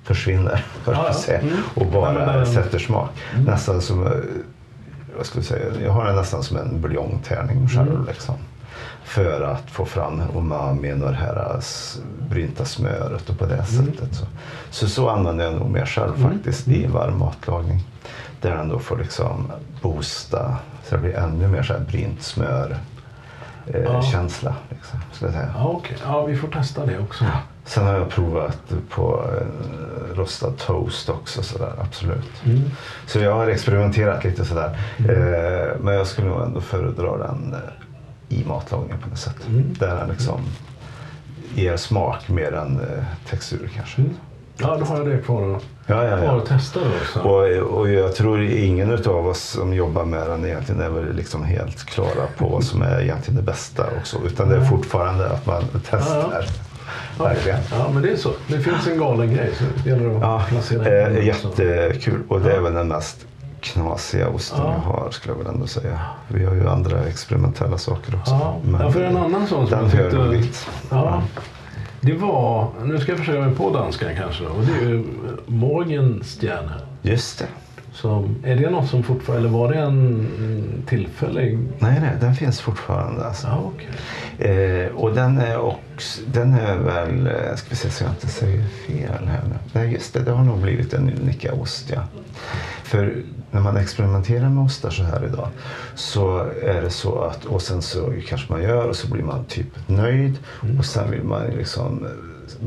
[0.04, 0.64] försvinner.
[0.86, 0.98] Mm.
[0.98, 1.34] Ja, ja.
[1.34, 1.54] Mm.
[1.74, 3.10] Och bara den- sätter smak.
[3.34, 3.44] Mm.
[3.44, 4.08] Nästan som,
[5.18, 7.90] jag säga, jag har den nästan som en buljongtärning själv.
[7.92, 8.04] Mm.
[8.06, 8.34] Liksom.
[9.04, 11.60] För att få fram umamin och det här
[12.30, 14.14] brynta smöret och på det sättet.
[14.14, 14.26] Så.
[14.70, 16.30] så så använder jag nog mer själv Mm.
[16.32, 17.84] faktiskt i varm matlagning.
[18.40, 19.52] Där den då får liksom
[19.82, 22.76] boosta så det blir ännu mer så här brynt smör
[23.66, 24.02] eh, Ja.
[24.02, 24.54] känsla.
[24.68, 25.54] Liksom, skulle jag säga.
[25.56, 25.96] Ja, okej.
[26.04, 27.24] Ja, vi får testa det också.
[27.64, 32.44] Sen har jag provat på eh, rostad toast också sådär, absolut.
[32.44, 32.62] Mm.
[33.06, 34.78] Så jag har experimenterat lite sådär.
[34.98, 39.46] Eh, men jag skulle nog ändå föredra den eh, i matlagningen på något sätt.
[39.48, 39.74] Mm.
[39.78, 40.40] Där den liksom
[41.54, 42.80] ger smak mer än
[43.28, 44.00] textur kanske.
[44.00, 44.14] Mm.
[44.58, 46.36] Ja, då har jag det kvar att, Ja, ja, ja.
[46.38, 46.86] att testa då.
[47.12, 47.20] Så.
[47.28, 51.44] Och, och jag tror ingen av oss som jobbar med den egentligen är väl liksom
[51.44, 54.16] helt klara på vad som är egentligen det bästa också.
[54.26, 56.44] Utan det är fortfarande att man testar.
[57.18, 57.58] Verkligen.
[57.70, 58.30] Ja, men det är så.
[58.46, 61.22] Det finns en galen grej så det gäller att Ja, placera eh, också.
[61.22, 62.20] jättekul.
[62.28, 63.26] Och det är väl den mest
[63.60, 64.72] knasiga osten Ja.
[64.72, 66.00] jag har skulle jag väl ändå säga.
[66.28, 68.32] Vi har ju andra experimentella saker också.
[68.32, 70.68] Ja, ja, för en annan sån som den jag tyckte- roligt.
[70.90, 71.22] Ja,
[72.06, 75.04] det var, nu ska jag försöka mig på danskan kanske, och det är ju
[75.46, 76.72] Morgenstjerne.
[77.02, 77.46] Just det.
[77.92, 80.28] Som, är det något som fortfarande, eller var det en
[80.86, 81.58] tillfällig?
[81.78, 83.26] Nej, nej, den finns fortfarande.
[83.26, 83.46] Alltså.
[83.46, 83.88] Ja, okej.
[84.84, 88.28] Eh, och den är, också, den är väl, eh, ska vi se så jag inte
[88.28, 89.54] säger fel här nu.
[89.72, 92.00] Nej just det, det har nog blivit en unika ost ja.
[92.82, 93.22] För
[93.56, 95.48] när man experimenterar med ostar så här idag
[95.94, 99.44] så är det så att, och sen så kanske man gör och så blir man
[99.44, 100.38] typ nöjd
[100.78, 102.10] och sen vill man liksom eh,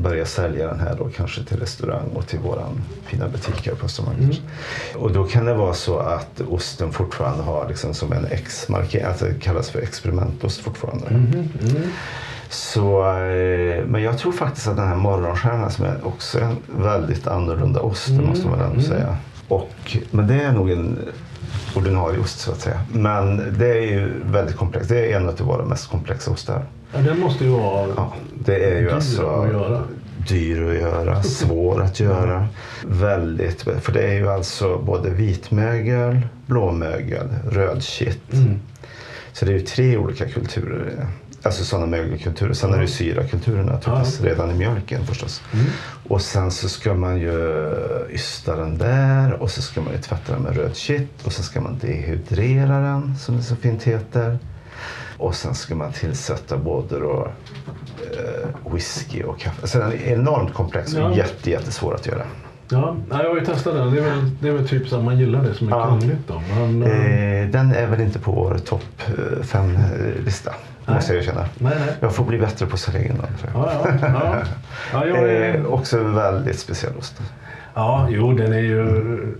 [0.02, 4.16] börja sälja den här då kanske till restaurang och till våran fina butiker på Östermalm.
[4.20, 4.42] kanske.
[4.98, 9.24] Och då kan det vara så att osten fortfarande har liksom som en X-markering, alltså
[9.24, 11.06] det kallas för experimentost fortfarande.
[12.48, 17.26] Så, eh, men jag tror faktiskt att den här morgonstjärnan som är också en väldigt
[17.26, 19.16] annorlunda ost, det måste man ändå säga.
[19.50, 20.98] Och, men det är nog en
[21.74, 22.80] ordinarie ost så att säga.
[22.92, 24.88] Men det är ju väldigt komplext.
[24.88, 26.64] Det är en av våra mest komplexa ostar.
[26.92, 29.82] Ja, den måste ju vara Ja, det är ju dyr alltså att göra.
[30.28, 32.48] dyr att göra, svår att göra.
[32.86, 38.32] Väldigt, för det är ju alltså både vitmögel, blåmögel, rödkitt.
[38.32, 38.60] Mm.
[39.32, 41.06] Så det är ju tre olika kulturer.
[41.42, 42.52] Alltså sådana mögelkulturer.
[42.52, 45.42] Sen är det ju syrakulturer naturligtvis, redan i mjölken förstås.
[45.52, 45.66] Mm.
[46.08, 47.66] Och sen så ska man ju
[48.10, 51.60] ysta den där och så ska man ju tvätta den med rödkitt och så ska
[51.60, 54.38] man dehydrera den som det så fint heter.
[55.18, 57.28] Och sen ska man tillsätta både då,
[58.00, 59.68] eh, whisky och kaffe.
[59.68, 61.14] Så den är enormt komplex och Ja.
[61.16, 62.22] jätte, jättesvår att göra.
[62.72, 63.90] Ja, jag har ju testat den.
[63.94, 65.86] Det är väl, det är väl typ så att man gillar det som är Ja.
[65.86, 66.42] krångligt då.
[66.54, 69.42] Men, eh, Eh, den är väl inte på vår topp eh,
[70.90, 71.46] fem-lista, måste jag erkänna.
[71.58, 71.94] nej, nej.
[72.00, 73.26] Jag får bli bättre på att sälja in den.
[73.54, 74.42] Ja, ja, ja.
[74.92, 77.20] ja, jag är, Eh, också en väldigt speciell ost.
[77.74, 79.36] ja, jo, den är ju...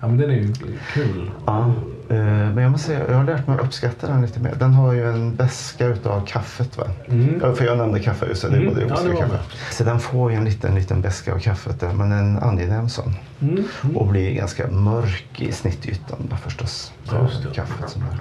[0.00, 0.52] Ja, men den är ju
[0.92, 1.30] kul.
[1.46, 1.72] Ja,
[2.08, 4.54] eh, men jag måste säga, jag har lärt mig att uppskatta den lite mer.
[4.58, 6.84] Den har ju en beska utav kaffet va?
[7.08, 7.54] Mm.
[7.56, 9.38] För jag nämnde kaffe just det, är Mm, både ja, det och kaffe.
[9.70, 13.14] Så den får ju en liten, liten beska av kaffet där, men en angenäm sån.
[13.42, 13.64] Mm.
[13.94, 16.92] Och blir ganska mörk i snittytan då, förstås.
[17.22, 17.54] Just det.
[17.54, 18.18] Kaffet som är.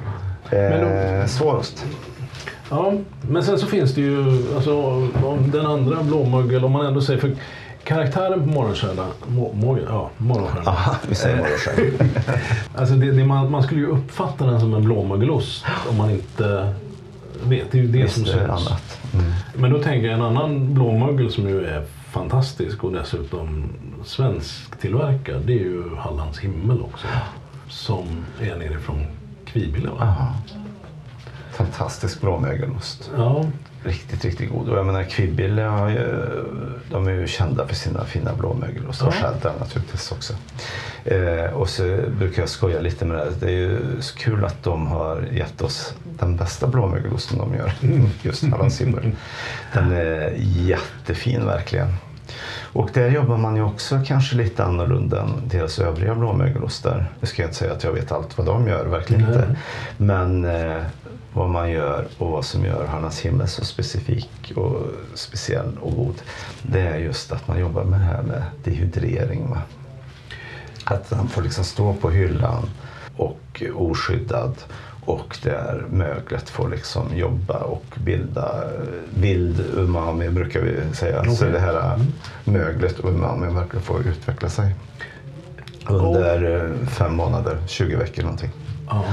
[0.49, 1.85] Men Eh, då- svår ost.
[2.73, 2.93] Ja,
[3.29, 5.01] men sen så finns det ju alltså,
[5.51, 7.31] den andra blåmögel, om man ändå säger för
[7.83, 10.71] karaktären på morgonstjärna, mo, mo, ja, morgonstjärna.
[10.71, 12.09] Aha, vi säger morgonstjärna.
[12.75, 16.73] Alltså det, det, man, man skulle ju uppfatta den som en blåmögelost om man inte
[17.43, 17.71] vet.
[17.71, 18.69] Det är ju det som Visst det syns.
[19.13, 19.25] Mm.
[19.53, 23.69] Men då tänker jag en annan blåmögel som ju är fantastisk och dessutom
[24.03, 25.41] svensktillverkad.
[25.45, 27.07] Det är ju Hallands himmel också.
[27.69, 29.05] Som är nerifrån
[29.45, 30.01] Kvibille va?
[30.01, 30.33] Aha.
[31.53, 33.11] Fantastisk blåmögelost.
[33.17, 33.45] Ja.
[33.83, 34.69] Riktigt, riktigt god.
[34.69, 36.33] Och jag menar Kvibille har ju,
[36.91, 39.07] de är ju kända för sina fina blåmögelostar.
[39.07, 39.21] Och Ja.
[39.21, 40.33] Cheddar naturligtvis också.
[41.05, 43.31] Eh, och så brukar jag skoja lite med det.
[43.39, 47.73] Det är ju så kul att de har gett oss den bästa blåmögelosten de gör.
[48.21, 49.11] Just Hallands himmel.
[49.73, 51.93] Den är jättefin verkligen.
[52.73, 57.05] Och där jobbar man ju också kanske lite annorlunda än deras övriga blåmögelostar.
[57.19, 59.31] Nu ska jag inte säga att jag vet allt vad de gör, verkligen Nej.
[59.31, 59.55] inte.
[59.97, 60.83] Men eh,
[61.33, 64.75] vad man gör och vad som gör Hallands himmel så specifik och
[65.13, 66.21] speciell och god.
[66.61, 69.49] Det är just att man jobbar med det här med dehydrering.
[69.49, 69.61] Va?
[70.83, 72.69] Att han får liksom stå på hyllan
[73.17, 74.55] och oskyddad
[75.05, 78.63] och där möglet får liksom jobba och bilda
[79.15, 81.23] vild umami brukar vi säga.
[81.23, 81.51] Så Okej.
[81.51, 82.01] det här eh,
[82.43, 84.75] möglet och umami verkligen får utveckla sig.
[85.87, 88.49] Under eh, fem månader, 20 veckor någonting.
[88.89, 89.03] Ja.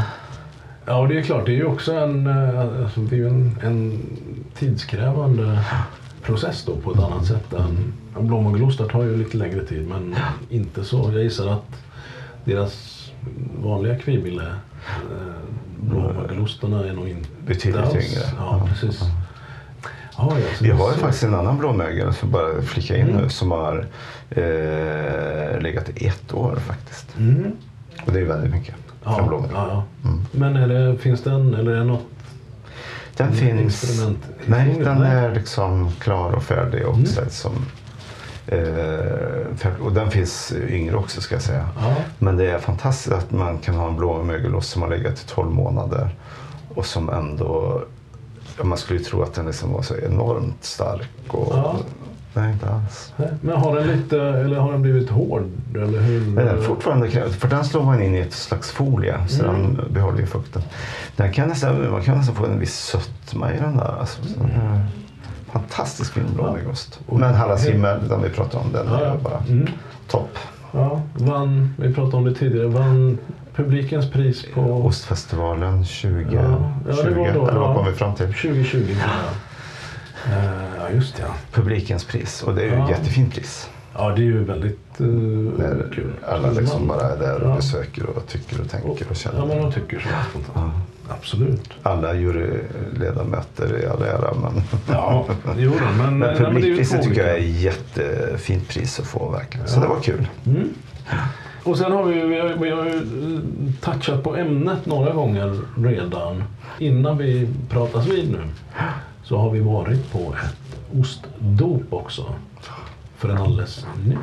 [0.90, 1.46] Ja, och det är klart.
[1.46, 4.00] Det är ju också en, eh, alltså, det är en, en
[4.58, 5.58] tidskrävande
[6.22, 10.16] process då på ett annat sätt än ja, blåmögelostar tar ju lite längre tid men
[10.50, 11.10] inte så.
[11.14, 11.82] Jag gissar att
[12.44, 12.96] deras
[13.62, 14.42] vanliga kvibille
[14.86, 15.32] eh,
[15.80, 18.24] blåmögelostarna är nog inte Betydligt alls- yngre.
[18.38, 19.00] Ja, precis.
[20.18, 23.16] Ja, ja, Vi har ju faktiskt en annan blåmögel, som bara flika in Mm.
[23.22, 23.86] nu, som har
[24.30, 27.16] eh, legat i ett år faktiskt.
[27.18, 27.52] Mm.
[28.06, 28.74] Och det är väldigt mycket
[29.04, 29.84] en Ja, ja.
[30.08, 30.20] Mm.
[30.32, 32.02] Men är det, finns den eller är det något?
[33.16, 34.00] Den en finns...
[34.46, 37.30] Nej, den är liksom klar och färdig och Mm.
[37.30, 37.52] som...
[38.46, 41.68] Eh, och den finns yngre också ska jag säga.
[41.80, 41.94] Ja.
[42.18, 45.26] Men det är fantastiskt att man kan ha en blå mögelost som har legat i
[45.26, 46.14] 12 månader
[46.74, 47.82] och som ändå...
[48.62, 51.08] Man skulle ju tro att den liksom var så enormt stark.
[51.28, 51.76] Och, Ja.
[52.34, 53.12] Nej, inte alls.
[53.40, 55.44] Men har den lite, eller har den blivit hård?
[55.74, 56.20] Eller hur?
[56.20, 59.44] Men den är fortfarande krävd, för den slår man in i ett slags folie så
[59.44, 59.62] Mm.
[59.76, 60.62] den behåller ju fukten.
[61.16, 63.94] Den kan nästan, man kan nästan få en viss sötma i den där.
[64.00, 64.86] Alltså, den är
[65.52, 67.00] fantastiskt fin blå mögelost.
[67.12, 69.16] Men Hallands himmel, den vi pratade om, den Ja, är ja.
[69.24, 69.66] bara Mm.
[70.08, 70.38] topp.
[70.72, 73.18] Ja, vann, vi pratade om det tidigare, vann
[73.56, 76.40] publikens pris på Ostfestivalen 2020, Ja,
[76.88, 77.74] ja, det var då, eller vad ja.
[77.74, 78.26] kom vi fram till?
[78.26, 78.86] 2020.
[79.00, 79.06] Ja,
[80.78, 81.22] ja just det.
[81.22, 81.34] Ja.
[81.52, 82.84] Publikens pris och det är ju Ja.
[82.84, 83.70] ett jättefint pris.
[83.94, 85.06] ja, det är ju väldigt uh,
[85.58, 86.12] När kul.
[86.28, 87.56] alla liksom bara är där och Ja.
[87.56, 89.46] besöker och tycker och tänker och Ja, känner.
[89.46, 90.08] men de tycker så.
[90.30, 90.74] spontant.
[91.08, 91.70] Absolut.
[91.82, 95.26] Alla juryledamöter i all ära men, Ja,
[95.58, 99.30] jo då, men, men nej, publikpriset två tycker jag är ett jättefint pris att få
[99.30, 99.68] verkligen.
[99.68, 99.82] Så Ja.
[99.82, 100.28] det var kul.
[100.46, 100.68] Mm.
[101.64, 105.60] Och sen har vi, vi, har, vi har ju eh, touchat på ämnet några gånger
[105.78, 106.44] redan.
[106.78, 108.38] Innan vi pratas vid nu
[109.30, 112.34] så har vi varit på ett ostdop också.
[113.16, 114.16] För en alldeles ny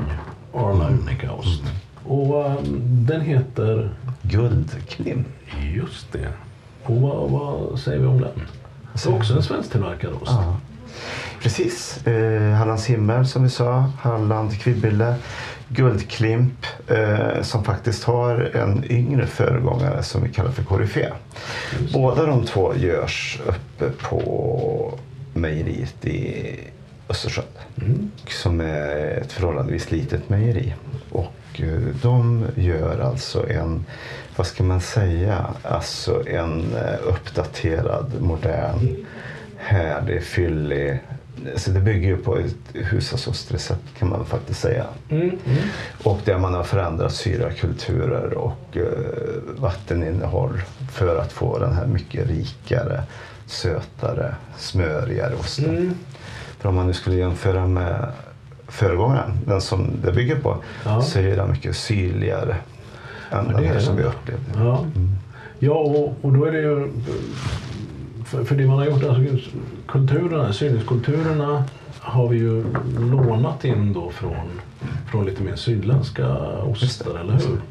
[0.54, 1.64] Arla Unica ost.
[2.06, 3.90] Och eh, den heter
[4.22, 5.28] Guldklimp.
[5.76, 6.34] just det.
[6.84, 8.42] Och vad, vad säger vi om den?
[8.94, 10.32] Det är också en svensktillverkad ost.
[10.32, 10.58] Ja.
[11.42, 12.08] Precis.
[12.08, 13.92] Eh, Hallands himmel som vi sa.
[14.00, 15.16] Halland Kvibille.
[15.70, 21.10] Guldklimp eh, som faktiskt har en yngre föregångare som vi kallar för Koryfé.
[21.94, 25.00] Båda de två görs uppe på
[25.34, 26.60] mejeriet i
[27.10, 27.48] Östersund.
[27.82, 28.12] Mm.
[28.28, 30.74] Som är ett förhållandevis litet mejeri.
[31.10, 33.86] Och eh, de gör alltså en,
[34.36, 39.06] vad ska man säga, alltså en eh, uppdaterad, modern,
[39.58, 41.00] härlig, fyllig.
[41.56, 44.86] Så det bygger ju på ett husasostrecept kan man faktiskt säga.
[45.10, 45.22] Mm.
[45.22, 45.40] Mm.
[46.04, 48.84] Och där man har förändrat syrakulturer och eh,
[49.58, 50.62] vatteninnehåll
[50.92, 53.04] för att få den här mycket rikare,
[53.46, 55.70] sötare, smörigare osten.
[55.78, 55.94] Mm.
[56.60, 58.12] För om man nu skulle jämföra med
[58.68, 61.02] föregångaren, den som det bygger på, Ja.
[61.02, 62.56] så är den mycket syrligare
[63.32, 64.44] än det den här är som vi upplevde.
[64.56, 64.86] Ja,
[65.60, 66.92] ja och, och då är det ju...
[68.28, 69.50] För, för det man har gjort, alltså
[69.88, 71.64] kulturerna, syrningskulturerna
[72.00, 72.66] har vi ju
[73.00, 74.50] lånat in då från,
[75.12, 77.62] från lite mer sydländska ostar, eller hur?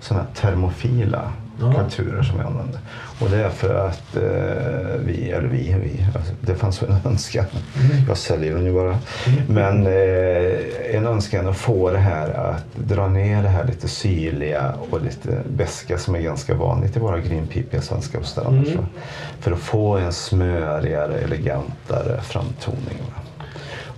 [0.00, 1.72] Sådana termofila Ja.
[1.72, 2.80] kulturer som vi använder.
[3.20, 7.44] Och det är för att eh, vi, eller vi, vi alltså, det fanns en önskan.
[7.50, 8.08] Mm.
[8.08, 8.98] Jag säljer den ju bara.
[9.48, 14.74] Men eh, en önskan att få det här att dra ner det här lite syrliga
[14.90, 18.48] och lite beska som är ganska vanligt i våra greenpipiga svenska ostar.
[18.48, 18.86] Mm.
[19.40, 22.98] För att få en smörigare, elegantare framtoning.
[23.00, 23.21] Va?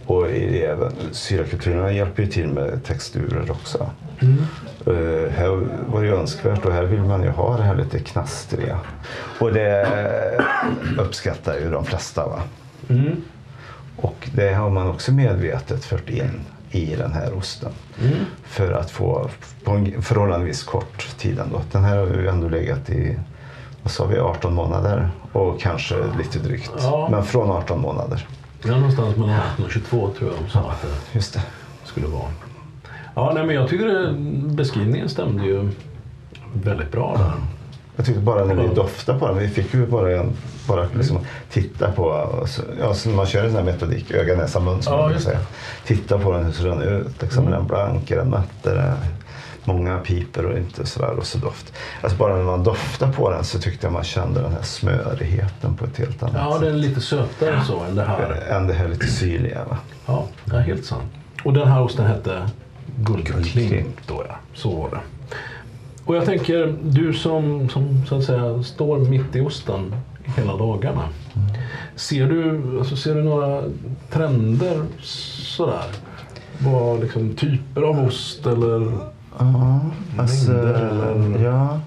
[0.07, 3.91] Och även syrakulturerna hjälper ju till med texturer också.
[4.21, 4.39] Mm.
[4.87, 5.49] Eh, här
[5.87, 8.79] var det ju önskvärt och här vill man ju ha det här lite knastriga.
[9.41, 9.89] Och det
[10.99, 12.27] uppskattar ju de flesta.
[12.27, 12.43] Va?
[12.89, 13.23] Mm.
[13.97, 16.41] Och det har man också medvetet fört in
[16.71, 17.73] i den här osten.
[18.03, 18.15] Mm.
[18.45, 19.31] För att få
[19.65, 21.61] på en förhållandevis kort tid ändå.
[21.73, 23.19] Den här har ju ändå legat i
[23.83, 26.73] vad sa vi, 18 månader och kanske lite drygt.
[26.79, 27.09] Ja.
[27.11, 28.27] Men från 18 månader.
[28.67, 30.89] Ja, någonstans mellan 18 och 22 tror jag de sa att det
[31.19, 31.43] Just det.
[31.85, 32.31] skulle vara.
[33.15, 34.13] Ja, nej, men jag tycker
[34.55, 35.69] beskrivningen stämde ju
[36.53, 37.33] väldigt bra där.
[37.97, 40.33] Jag tyckte bara när vi doftade på den, vi fick ju bara, en,
[40.69, 41.19] bara liksom
[41.51, 44.83] titta på, och så- ja, så man kör en sån här metodik, öga, näsa, mun
[44.83, 45.39] som Ja, man brukar säga.
[45.87, 47.23] Titta på den, hur ser den ut?
[47.23, 48.93] Liksom, Är den blank, är den matt, är det
[49.67, 51.73] många piper och inte sådär och så doft.
[52.03, 55.75] Alltså bara när man doftade på den så tyckte jag man kände den här smörigheten
[55.77, 56.61] på ett helt annat Ja, sätt.
[56.61, 58.47] det är lite sötare så än det här.
[58.51, 59.65] Än det här lite syrliga.
[59.65, 59.79] Va?
[60.07, 61.13] Ja, det är helt sant.
[61.45, 62.51] Och den här osten hette
[62.97, 64.07] Guldklimp Guldklimp.
[64.07, 64.35] då ja.
[64.55, 65.01] Så var det.
[66.05, 69.95] Och jag tänker, du som, som så att säga står mitt i osten
[70.37, 71.09] hela dagarna.
[71.97, 73.63] Ser du, alltså, ser du några
[74.11, 75.85] trender sådär?
[76.59, 78.93] Vad liksom typer av ost eller?
[79.39, 79.81] Ja,
[80.19, 81.81] alltså, Mängder ja.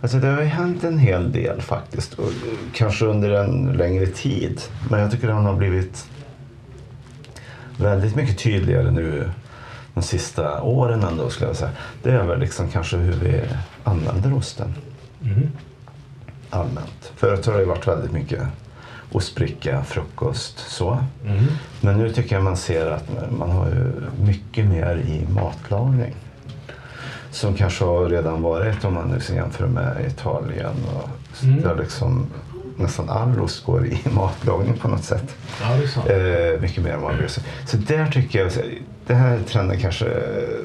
[0.00, 2.14] Alltså det har ju hänt en hel del faktiskt.
[2.14, 2.30] Och
[2.74, 4.60] kanske under en längre tid.
[4.90, 6.06] Men jag tycker den har blivit
[7.78, 9.30] väldigt mycket tydligare nu
[9.94, 11.70] de sista åren ändå skulle jag säga.
[12.02, 13.40] Det är väl liksom kanske hur vi
[13.84, 14.74] använder osten
[15.24, 15.48] Mm.
[16.50, 17.12] allmänt.
[17.16, 18.42] Förut har det varit väldigt mycket
[19.12, 20.98] ostbricka, frukost så.
[21.26, 21.44] Mm.
[21.80, 23.08] Men nu tycker jag man ser att
[23.38, 23.92] man har ju
[24.24, 26.14] mycket mer i matlagning.
[27.36, 30.74] Som kanske har redan varit om man liksom jämför med Italien.
[30.94, 31.08] Och
[31.42, 31.62] Mm.
[31.62, 32.26] där liksom
[32.76, 35.36] nästan all ost går i matlagning på något sätt.
[35.60, 36.12] Ja.
[36.12, 37.14] Eh, mycket mer än man.
[37.66, 38.50] Så där tycker jag,
[39.06, 40.04] det här trenden kanske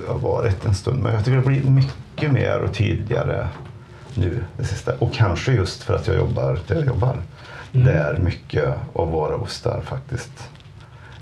[0.07, 3.47] har varit en stund, men jag tycker det blir mycket mer och tydligare
[4.15, 4.91] nu det sista.
[4.99, 7.15] Och kanske just för att jag jobbar där jag jobbar.
[7.74, 7.86] Mm.
[7.88, 10.32] Där mycket av våra ostar faktiskt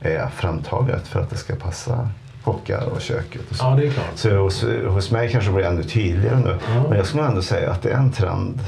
[0.01, 2.09] är framtaget för att det ska passa
[2.43, 3.41] kockar och köket.
[3.49, 3.63] Och så.
[3.65, 4.05] Ja, det är klart.
[4.15, 6.57] Så hos, hos mig kanske det blir ännu tydligare nu.
[6.75, 6.83] Ja.
[6.89, 8.59] Men jag skulle ändå säga att det är en trend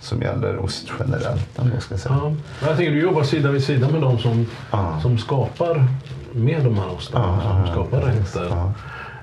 [0.00, 1.48] som gäller ost generellt.
[1.80, 2.14] Ska jag säga.
[2.22, 2.28] Ja.
[2.28, 5.00] Men Jag tänker du jobbar sida vid sida med de som, Ja.
[5.02, 5.84] som skapar
[6.32, 7.38] med de här ostarna.
[7.44, 8.46] Ja, som skapar rätter.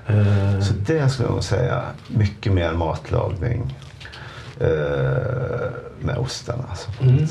[0.06, 1.82] Eh, Så det skulle jag nog säga.
[2.08, 3.74] Mycket mer matlagning
[4.60, 4.68] eh,
[6.00, 6.64] med ostarna.
[6.70, 7.26] Alltså, på Mm.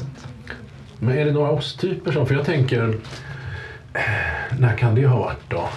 [1.00, 2.26] Men är det några osttyper som...
[2.26, 2.98] För jag tänker...
[3.94, 4.02] eh,
[4.60, 5.70] När kan det ha varit då?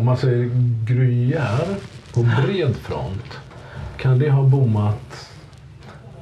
[0.00, 0.50] Om man säger
[0.84, 1.76] gruyère
[2.14, 3.38] på bred front.
[3.96, 5.30] Kan det ha bommat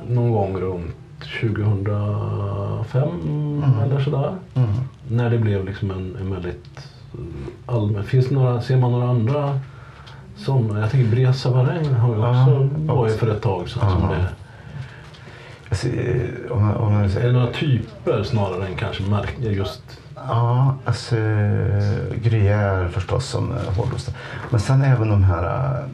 [0.08, 0.94] någon gång runt
[1.40, 4.34] 2005 eller sådär?
[4.54, 4.68] Mm.
[5.08, 6.78] När det blev liksom en, en väldigt
[7.14, 8.04] eh, allmän...
[8.04, 9.58] Finns några, ser man några andra
[10.36, 10.80] sådana?
[10.80, 13.18] Jag tänker Savarin har ju också, var ju också.
[13.18, 14.08] för ett tag sedan som Ja.
[14.10, 14.28] det...
[15.68, 15.88] Alltså,
[16.50, 20.00] om man, om man Är det några typer snarare än kanske märk, just...
[20.28, 21.16] Ja, alltså
[22.22, 24.14] gruyère förstås som eh, hårdost.
[24.50, 25.84] Men sen även de här eh,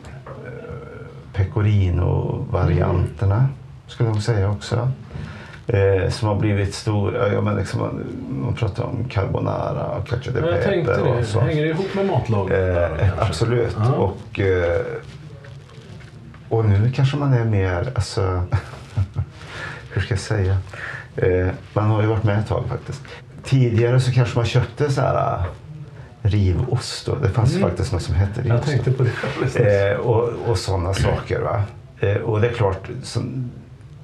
[1.33, 3.49] pecorino-varianterna
[3.87, 4.89] skulle jag säga också.
[5.67, 7.33] Eh, som har blivit stora.
[7.33, 7.81] Ja, men liksom,
[8.29, 11.25] man, pratar om carbonara och cacio de Ja, jag tänkte pepe och det.
[11.25, 11.41] så.
[11.41, 12.59] Hänger det ihop med matlagning?
[12.59, 13.77] Eh, absolut.
[13.79, 13.93] Ja.
[13.93, 14.81] Och, eh,
[16.49, 18.21] och nu kanske man är mer, alltså,
[19.93, 20.57] hur ska jag säga?
[21.17, 23.03] Eh, man har ju varit med ett tag faktiskt.
[23.45, 25.45] Tidigare så kanske man köpte så här eh,
[26.23, 27.07] rivost.
[27.07, 27.15] Då.
[27.15, 27.69] Det fanns Mm.
[27.69, 28.69] faktiskt något som hette Jag rivost.
[28.71, 29.05] tänkte på
[29.55, 29.91] det.
[29.91, 31.41] Eh, och och sådana saker.
[31.41, 31.63] Va?
[32.01, 33.51] Eh, och det är klart, som,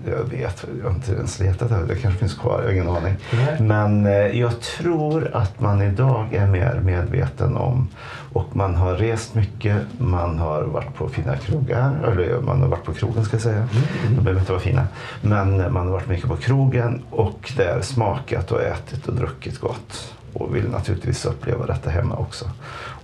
[0.07, 2.01] jag vet, jag har inte ens letat efter det.
[2.01, 3.17] kanske finns kvar, jag har ingen aning.
[3.33, 3.61] Nej.
[3.63, 7.89] Men eh, jag tror att man idag är mer medveten om
[8.33, 12.85] och man har rest mycket, man har varit på fina krogar, eller man har varit
[12.85, 13.69] på krogen ska jag säga.
[14.09, 14.87] De behöver inte vara fina.
[15.23, 20.15] Men man har varit mycket på krogen och där smakat och ätit och druckit gott.
[20.33, 22.51] Och vill naturligtvis uppleva detta hemma också.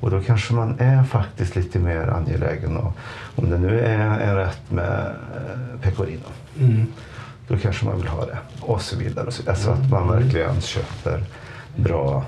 [0.00, 2.76] Och då kanske man är faktiskt lite mer angelägen.
[2.76, 2.96] Och,
[3.36, 6.24] om det nu är en rätt med eh, pecorino
[6.60, 6.86] Mm.
[7.48, 8.38] då kanske man vill ha det.
[8.60, 9.26] Och så vidare.
[9.26, 11.24] Och så, alltså att man verkligen köper
[11.76, 12.24] bra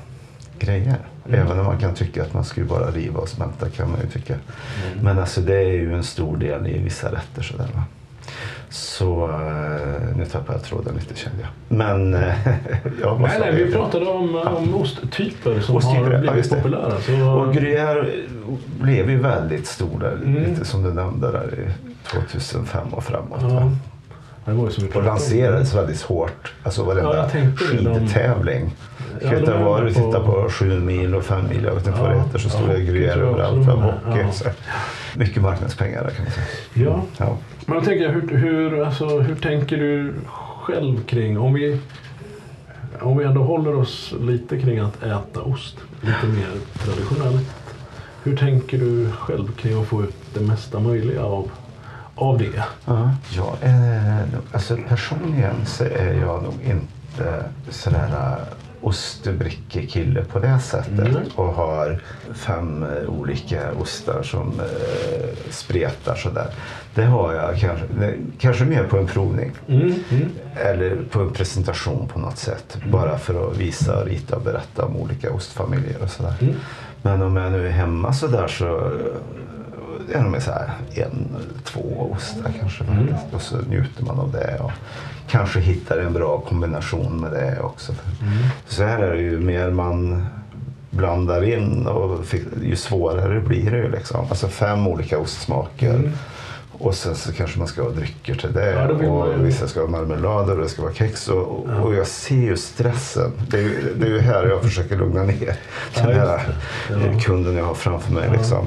[0.59, 0.99] grejer.
[1.33, 4.07] Även om man kan tycka att man skulle bara riva och smälta kan man ju
[4.07, 4.35] tycka.
[5.03, 7.83] Men alltså det är ju en stor del i vissa rätter sådär va.
[8.71, 11.77] Så eh, nu tappar jag tråden lite kände jag.
[11.79, 12.35] Men eh,
[13.03, 13.67] ja, vad Nej, nej, jag?
[13.67, 16.57] vi pratade om, om osttyper som Osttyper, har ja, blivit det.
[16.57, 17.01] populära.
[17.01, 18.11] Så, Och Gruyère
[18.81, 20.35] blev ju väldigt stor där, Mm.
[20.51, 21.71] lite som du nämnde där i
[22.11, 23.39] 2005 och framåt.
[23.43, 23.71] ja,
[24.57, 26.53] var ju som vi Och lanserades väldigt hårt.
[26.63, 28.71] Alltså Ja, varenda jag de- skidtävling.
[29.21, 31.87] Ja, Ja, de är var på- tittar på sju mil och fem mil, jag vet
[31.87, 33.69] inte vad det Ja, heter, så står ja, det Gruyère jag överallt.
[33.69, 34.21] är, Hockey.
[34.21, 34.33] ja.
[34.33, 34.45] Så.
[35.17, 36.47] Mycket marknadspengar där kan man säga.
[36.91, 37.37] Ja, Ja.
[37.67, 40.15] men då tänker jag, hur, hur, alltså, hur tänker du
[40.67, 41.81] själv kring, om vi,
[43.01, 46.49] om vi ändå håller oss lite kring att äta ost, lite mer
[46.85, 47.49] traditionellt.
[48.23, 51.51] Hur tänker du själv kring att få ut det mesta möjliga av,
[52.19, 52.65] av det?
[52.85, 60.59] Ja, jag är, alltså personligen så är jag nog inte sådär äh, ostbrickekille på det
[60.59, 60.99] sättet.
[60.99, 61.23] Mm.
[61.35, 62.01] Och har
[62.35, 66.47] fem eh, olika ostar som eh, spretar sådär.
[66.95, 67.87] Det har jag kanske,
[68.39, 69.53] kanske mer på en provning.
[69.69, 70.29] Mm, mm.
[70.57, 72.79] Eller på en presentation på något sätt.
[72.93, 76.35] Bara för att visa, rita och berätta om olika ostfamiljer och sådär.
[76.41, 76.55] Mm.
[77.03, 78.93] Men om jag nu är hemma så där så eh,
[80.13, 82.85] är det mer så här en eller två ostar kanske.
[82.85, 83.15] Mm.
[83.33, 84.59] Och så njuter man av det.
[84.61, 84.73] Och
[85.29, 87.93] kanske hittar en bra kombination med det också.
[87.93, 88.35] Mm.
[88.69, 90.27] Så här är det ju mer man
[90.91, 92.25] blandar in och
[92.63, 94.27] ju svårare blir det ju liksom.
[94.31, 95.95] Alltså fem olika ostsmaker.
[95.95, 96.13] Mm.
[96.81, 98.71] Och sen så kanske man ska ha drycker till det.
[98.73, 101.29] Ja, då vill man och vissa ska ha marmelader och det ska vara kex.
[101.29, 101.81] Och, och- Ja.
[101.81, 103.33] och jag ser ju stressen.
[103.51, 105.57] Det är ju, det är ju här jag försöker lugna ner
[105.95, 106.15] den här
[106.89, 107.05] det.
[107.15, 107.21] Ja.
[107.21, 108.31] kunden jag har framför mig.
[108.33, 108.67] Liksom.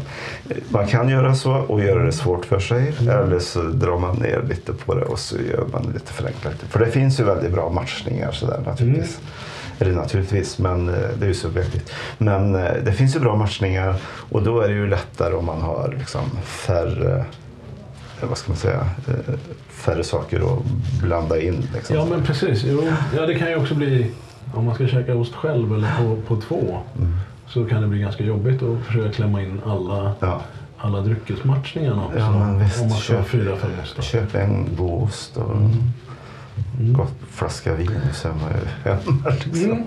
[0.69, 2.93] Man kan göra så och göra det svårt för sig.
[2.99, 3.19] Mm.
[3.19, 6.53] Eller så drar man ner lite på det och så gör man det lite förenklat.
[6.69, 9.17] För det finns ju väldigt bra matchningar sådär naturligtvis.
[9.17, 9.27] Mm.
[9.79, 11.91] Eller naturligtvis, men eh, det är ju subjektivt.
[12.17, 13.95] Men eh, det finns ju bra matchningar
[14.29, 17.25] och då är det ju lättare om man har liksom färre
[18.27, 19.33] vad ska man säga, eh,
[19.69, 20.63] färre saker att
[21.03, 21.67] blanda in.
[21.73, 21.95] Liksom.
[21.95, 22.63] Ja, men precis.
[22.67, 22.83] Jo,
[23.15, 24.11] ja, det kan ju också bli,
[24.53, 27.17] om man ska käka ost själv eller på, på två, Mm.
[27.47, 30.41] så kan det bli ganska jobbigt att försöka klämma in alla, Ja.
[30.77, 32.19] alla dryckesmatchningarna också.
[32.19, 32.81] Ja, men visst.
[32.81, 34.01] om man ska Köp, fyra, fem ostar.
[34.03, 35.71] köp en god ost och Mm.
[36.79, 38.29] Gott flaska vin ju
[38.89, 39.29] hemma.
[39.29, 39.71] Liksom.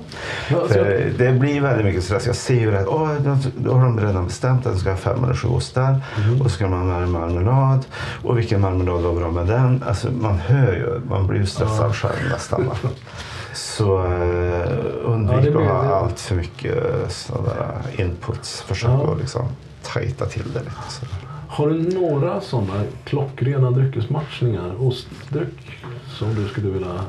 [0.50, 0.68] Mm.
[0.68, 0.78] Så-
[1.18, 2.26] Det, blir väldigt mycket stress.
[2.26, 2.86] Jag ser ju det.
[2.86, 3.10] Åh,
[3.56, 6.00] då, har de redan bestämt att de ska ha fem eller sju ostar.
[6.24, 6.40] Mm.
[6.40, 7.86] Och så ska man ha en marmelad.
[8.22, 9.82] Och vilken marmelad var bra med den?
[9.86, 11.00] Alltså, man hör ju.
[11.10, 12.70] Man blir ju stressad själv nästan.
[13.52, 14.68] Så eh,
[15.04, 16.76] undvik Ja, att ha det- allt för mycket
[17.08, 18.60] sådana inputs.
[18.62, 19.12] Försök Ja.
[19.12, 19.46] att liksom
[19.82, 20.72] tajta till det lite.
[20.88, 21.06] Så.
[21.54, 25.78] Har du några sådana klockrena dryckesmatchningar, ostdryck,
[26.08, 27.00] som du skulle vilja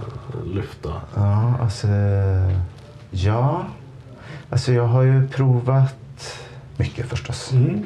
[0.54, 0.94] lyfta?
[1.16, 1.88] Ja, alltså...
[3.12, 3.66] Ja.
[4.50, 6.40] Alltså jag har ju provat
[6.78, 7.52] mycket förstås.
[7.52, 7.84] Mm.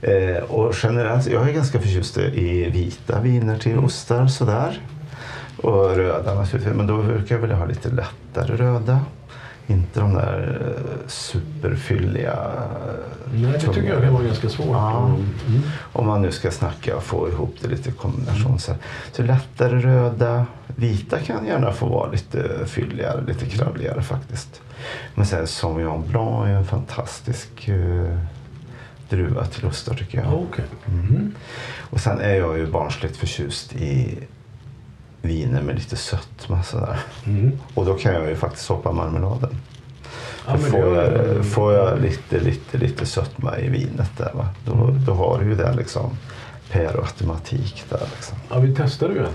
[0.00, 3.84] Eh, och generellt, jag är ganska förtjust i vita viner till Mm.
[3.84, 4.80] ostar sådär.
[5.56, 6.76] Och röda naturligtvis.
[6.76, 9.00] Men då brukar jag vilja ha lite lättare röda.
[9.66, 12.32] Inte de där eh, superfylliga.
[12.32, 14.66] eh, Nej, det tycker jag kan vara ganska svårt.
[14.66, 15.06] Ja.
[15.06, 15.62] Mm.
[15.92, 18.58] Om man nu ska snacka och få ihop det lite kombination.
[18.58, 18.74] Så,
[19.12, 20.46] så lättare röda.
[20.66, 24.60] Vita kan gärna få vara lite fylligare, lite kralligare faktiskt.
[25.14, 28.18] Men sen Sauvignon Blanc är en fantastisk eh,
[29.08, 30.34] druva till ostar tycker jag.
[30.34, 30.64] Okej.
[30.86, 31.34] Mm.
[31.90, 34.18] Och sen är jag ju barnsligt förtjust i
[35.22, 36.98] viner med lite sötma sådär.
[37.26, 37.52] Mm.
[37.74, 39.50] Och då kan jag ju faktiskt hoppa marmeladen.
[40.46, 44.48] Ja, får, det- jag, får jag lite, lite, lite sötma i vinet där va.
[44.64, 46.10] Då, då har du ju det liksom
[46.70, 48.36] per automatik där liksom.
[48.50, 49.30] Ja, vi testade ju ett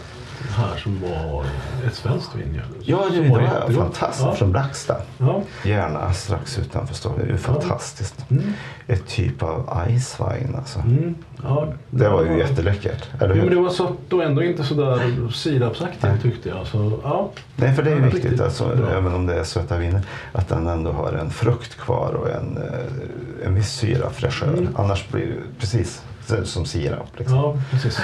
[0.49, 1.45] här som var
[1.87, 2.61] ett svenskt vin.
[2.81, 4.25] Ja, Som det var var fantastiskt.
[4.25, 4.35] Ja.
[4.35, 5.01] Från Blackstad.
[5.17, 5.41] Ja.
[5.65, 7.23] Gärna strax utanför Stockholm.
[7.25, 8.25] Det är ju fantastiskt.
[8.29, 8.43] Mm.
[8.87, 10.79] Ett typ av Eiswein alltså.
[10.79, 11.15] Mm.
[11.43, 13.09] Ja, Det var ju jätteläckert.
[13.21, 13.63] Eller Ja, men det hur?
[13.63, 16.67] var sött och ändå inte sådär sirapsaktigt tyckte jag.
[16.67, 17.29] Så, ja.
[17.55, 20.47] Nej, för det är ju Ja, viktigt, alltså, även om det är söta viner, att
[20.49, 24.47] den ändå har en frukt kvar och en, eh, en viss syra, fräschör.
[24.47, 24.67] Mm.
[24.75, 26.01] Annars blir det precis
[26.43, 27.07] som sirap.
[27.17, 27.35] Liksom.
[27.37, 28.01] ja, precis.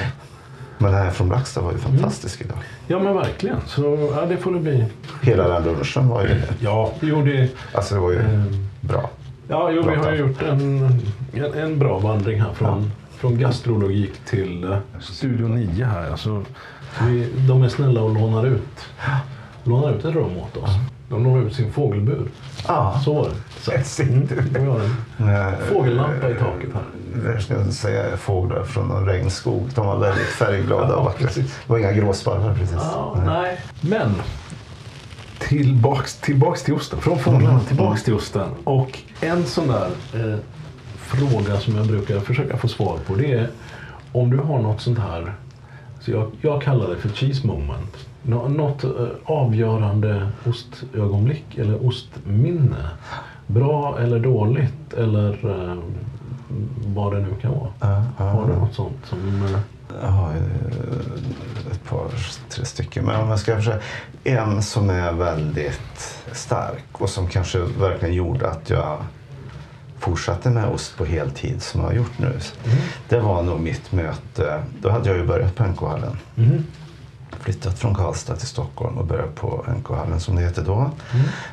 [0.77, 2.57] Men den här från Blackstad var ju fantastisk idag.
[2.87, 3.57] Ja, men verkligen.
[3.67, 4.85] Så ja, det får det bli.
[5.21, 6.41] Hela den lunchen var ju...
[6.59, 8.67] Ja, jo, det, Alltså det var ju Ehm.
[8.81, 9.09] bra.
[9.47, 10.13] ja, jo, vi Bra har tack.
[10.13, 10.89] ju gjort en,
[11.33, 16.11] en, en bra vandring här från, från gastrologik till eh, Studio 9 här.
[16.11, 16.43] Alltså,
[17.07, 18.85] vi, de är snälla och lånar ut,
[19.63, 20.69] lånar ut ett rum åt oss.
[21.13, 22.27] De lånar ut sin fågelbur.
[22.67, 23.01] Ja.
[23.05, 24.03] Så var det.
[24.03, 24.79] Mm,
[25.17, 27.31] Nej, fågellampa i taket här.
[27.33, 29.69] Jag ska säga fåglar från någon regnskog.
[29.75, 31.27] De var väldigt färgglada Ja, och vackra.
[31.27, 31.45] precis.
[31.45, 32.77] Det var inga gråsparvar precis.
[32.81, 33.57] Ja, nej.
[33.81, 34.11] Men
[35.39, 37.01] tillbaks, tillbaks till osten.
[37.01, 38.49] Från fåglarna tillbaks till osten.
[38.63, 40.37] Och en sån där eh,
[40.97, 43.49] fråga som jag brukar försöka få svar på det är
[44.11, 45.33] om du har något sånt här,
[45.99, 47.97] så jag, jag kallar det för cheese moment.
[48.25, 48.89] Nå, något eh,
[49.23, 52.89] avgörande ostögonblick eller ostminne.
[53.47, 55.77] Bra eller dåligt eller eh,
[56.85, 57.69] vad det nu kan vara.
[57.79, 58.23] Ja, ja.
[58.23, 59.19] Har du något sånt som...
[59.43, 59.59] Eh,
[60.35, 62.07] ju ett par,
[62.49, 63.05] tre stycken.
[63.05, 63.79] Men om jag ska försöka.
[64.23, 68.97] En som är väldigt stark och som kanske verkligen gjorde att jag
[69.99, 72.39] fortsatte med ost på heltid som jag har gjort nu.
[73.09, 74.63] Det var nog mitt möte.
[74.81, 76.17] Då hade jag ju börjat på NK-hallen.
[76.35, 76.65] mhm.
[77.43, 80.91] Flyttat från Karlstad till Stockholm och börjat på NK-hallen som det hette då.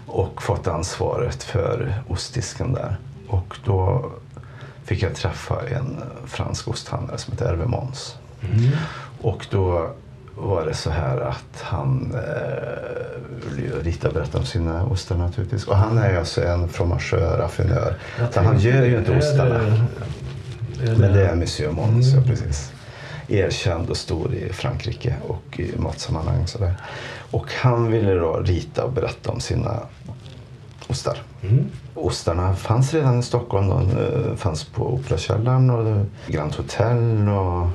[0.07, 2.97] Och fått ansvaret för ostdisken där.
[3.28, 4.11] Och då
[4.84, 8.16] fick jag träffa en fransk osthandlare som heter Hervé Mons.
[9.20, 9.91] Och då
[10.36, 15.16] var det så här att han eh, ville ju rita och berätta om sina ostar
[15.16, 15.64] naturligtvis.
[15.64, 17.95] Och han är alltså en fromageur, raffinör.
[18.32, 19.61] Så han gör ju inte ostarna.
[20.99, 22.72] Men det är Monsieur Mons, ja precis.
[23.31, 26.47] Erkänd och stor i Frankrike och i matsammanhang.
[26.47, 26.74] Sådär.
[27.31, 29.81] Och han ville då rita och berätta om sina
[30.89, 31.22] ostar.
[31.43, 31.66] Mm.
[31.95, 33.68] Ostarna fanns redan i Stockholm.
[33.68, 37.68] De eh, fanns på Operakällaren och Grand Hotel och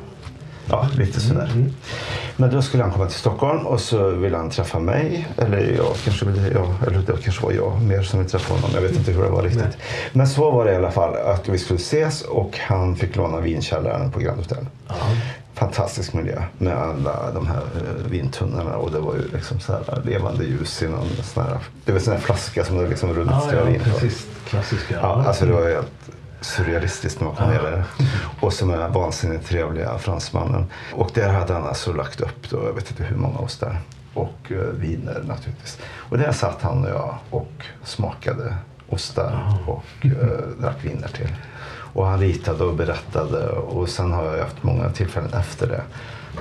[0.69, 1.51] ja, lite sådär.
[1.53, 1.73] Mm.
[2.35, 5.27] Men då skulle han komma till Stockholm och så ville han träffa mig.
[5.37, 8.69] Eller jag kanske ville, ja, eller det kanske var jag mer som ville träffa honom.
[8.73, 9.63] Jag vet inte hur det var riktigt.
[9.63, 9.77] Nej.
[10.13, 13.39] Men så var det i alla fall att vi skulle ses och han fick låna
[13.39, 14.65] vinkällaren på Grand Hotel.
[14.87, 14.95] Ja.
[15.55, 20.01] Fantastisk miljö med alla de här eh, vintunnorna och det var ju liksom så här
[20.05, 23.15] levande ljus i någon sån här, det var sån här flaska som det liksom Ja,
[23.15, 23.89] rullade ja, vin på.
[23.89, 24.27] precis.
[24.49, 24.95] Klassiska.
[25.01, 25.91] Ja, alltså det var helt
[26.41, 27.83] surrealistiskt när man kom ner där.
[28.39, 30.65] Och som är vansinnigt trevliga fransmannen.
[30.93, 33.77] Och där hade han alltså lagt upp då, jag vet inte hur många ostar.
[34.13, 35.77] Och eh, viner naturligtvis.
[35.85, 37.51] Och där satt han och jag och
[37.83, 38.55] smakade
[38.89, 41.29] ostar och eh, drack viner till.
[41.95, 45.81] Och han ritade och berättade och sen har jag haft många tillfällen efter det.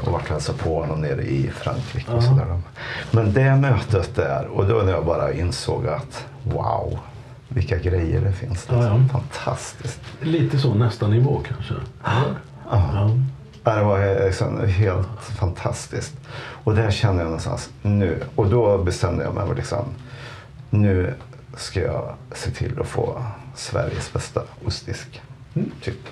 [0.00, 2.60] Och varit och hälsat på honom nere i Frankrike och sådär.
[3.10, 6.98] Men det mötet där och då när jag bara insåg att wow,
[7.48, 8.66] vilka grejer det finns.
[8.70, 9.00] Ja, ja.
[9.12, 10.00] Fantastiskt.
[10.20, 11.74] Lite så nästa nivå kanske.
[12.70, 13.10] Ja.
[13.64, 16.14] Det var liksom helt fantastiskt.
[16.64, 18.22] Och där kände jag någonstans nu.
[18.34, 19.84] Och då bestämde jag mig för liksom,
[20.70, 21.14] nu
[21.56, 23.22] ska jag se till att få
[23.54, 25.22] Sveriges bästa ostdisk.
[25.82, 26.08] Typ.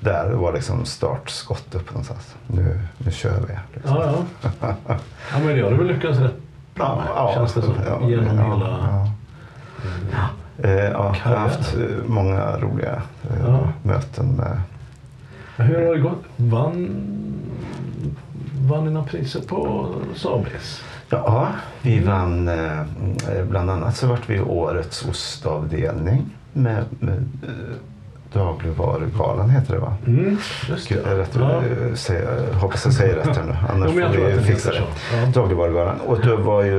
[0.00, 2.34] Där var liksom startskottet på någonstans.
[2.46, 3.54] Nu, nu kör vi.
[3.74, 3.96] Liksom.
[3.96, 4.24] Ja,
[4.60, 4.76] ja.
[5.32, 6.36] ja men det har du väl lyckats rätt
[6.74, 7.74] bra med, känns det som.
[7.86, 8.68] ja, genom ja, hela...
[10.12, 10.28] ja.
[10.58, 13.72] Eh, ja, jag har haft eh, många roliga eh, Ja.
[13.82, 14.60] möten med
[15.56, 16.24] Hur har det gått?
[16.36, 16.90] Vann,
[18.68, 20.82] vann ni några priser på Sabris?
[21.10, 21.48] Ja,
[21.82, 22.50] vi vann
[23.48, 27.24] bland annat så vart vi årets ostavdelning med, med
[28.32, 29.96] Dagligvarugalan heter det va?
[30.06, 31.50] Mm, just Gud, jag, rätt, Ja.
[31.56, 34.42] eh, säger, jag hoppas jag säger rätt här nu, annars Jo, jag får vi det
[34.42, 34.82] fixa det.
[35.16, 35.26] Ja.
[35.34, 36.00] Dagligvarugalan.
[36.00, 36.78] Och det var ju,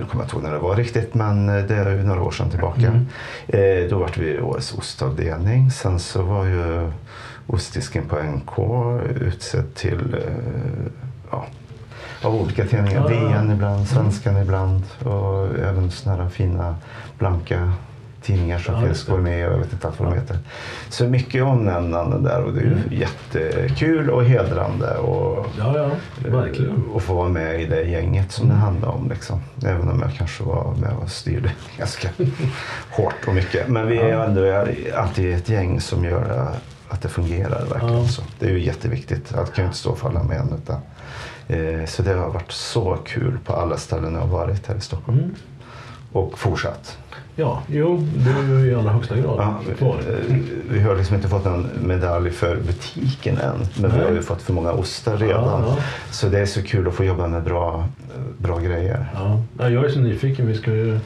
[0.00, 2.50] jag kommer inte ihåg när det var riktigt, men det är ju några år sedan
[2.50, 2.80] tillbaka.
[2.86, 3.06] Mm.
[3.48, 5.70] Eh, då vart vi årets ostavdelning.
[5.70, 6.90] Sen så var ju
[7.46, 8.58] ostdisken på NK
[9.20, 10.90] utsedd till eh,
[11.30, 11.46] ja,
[12.22, 13.10] av olika tidningar.
[13.10, 13.28] Ja.
[13.30, 16.76] DN ibland, Svenskan ibland och även sådana här fina
[17.18, 17.72] blanka
[18.22, 20.38] tidningar som Ja, finns går med och jag vet inte allt vad de heter.
[20.88, 22.78] Så mycket omnämnande där och det är Mm.
[22.90, 25.90] jättekul och hedrande och Ja, ja,
[26.30, 26.84] verkligen.
[26.92, 29.08] och få vara med i det gänget som det handlar om.
[29.08, 29.40] Liksom.
[29.64, 32.08] Även om jag kanske var med och styrde ganska
[32.90, 33.68] hårt och mycket.
[33.68, 34.66] Men vi är ändå
[34.96, 36.50] alltid ett gäng som gör
[36.88, 38.08] att det fungerar verkligen.
[38.08, 39.34] Så det är ju jätteviktigt.
[39.34, 40.52] Allt kan ju inte stå och falla med en.
[40.62, 40.76] Utan,
[41.48, 44.80] eh, så det har varit så kul på alla ställen jag har varit här i
[44.80, 45.18] Stockholm.
[45.18, 45.34] Mm.
[46.12, 46.98] Och fortsatt.
[47.40, 50.36] Ja, jo, det är ju i allra högsta grad Ja, eh,
[50.70, 53.58] vi har liksom inte fått någon medalj för butiken än.
[53.80, 54.06] Men vi Nej.
[54.06, 55.44] har ju fått för många ostar redan.
[55.62, 55.76] Ja, ja.
[56.10, 57.84] Så det är så kul att få jobba med bra,
[58.38, 59.06] bra grejer.
[59.14, 59.42] Ja.
[59.58, 60.46] Ja, jag är så nyfiken.
[60.46, 60.98] Vi ska ju,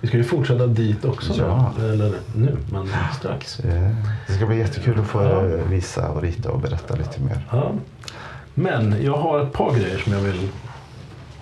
[0.00, 1.32] vi ska ju fortsätta dit också.
[1.38, 1.72] Ja.
[1.78, 1.92] nu.
[1.92, 2.88] Eller nu, men
[3.18, 3.60] strax.
[3.60, 3.90] Eh,
[4.26, 5.40] Det ska bli jättekul att få Ja.
[5.70, 7.46] visa och rita och berätta lite mer.
[7.50, 7.72] Ja.
[8.54, 10.48] Men jag har ett par grejer som jag vill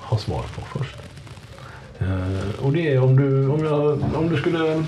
[0.00, 0.96] ha svar på först.
[2.00, 4.84] Eh, och det är om du, om, jag, om du skulle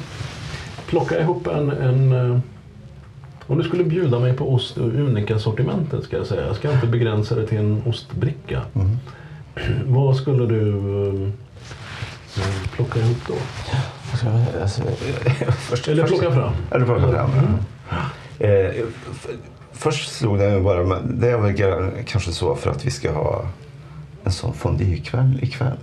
[0.87, 2.39] plocka ihop en, en eh,
[3.47, 6.47] om du skulle bjuda mig på ost ur Unica-sortimentet ska jag säga.
[6.47, 8.63] Jag ska inte begränsa det till en ostbricka.
[8.75, 8.97] Mm.
[9.87, 10.69] Vad skulle du
[12.37, 12.45] eh,
[12.77, 13.35] plocka ihop då?
[14.63, 14.83] Alltså,
[15.59, 16.53] först, Eller först- plocka fram?
[16.71, 17.31] Eller plocka fram.
[18.39, 18.51] Eh,
[19.13, 19.29] f-
[19.73, 21.55] först slog det mig bara, men det är väl
[22.07, 23.45] kanske så för att vi ska ha
[24.25, 25.77] en sån fondykväll ikväll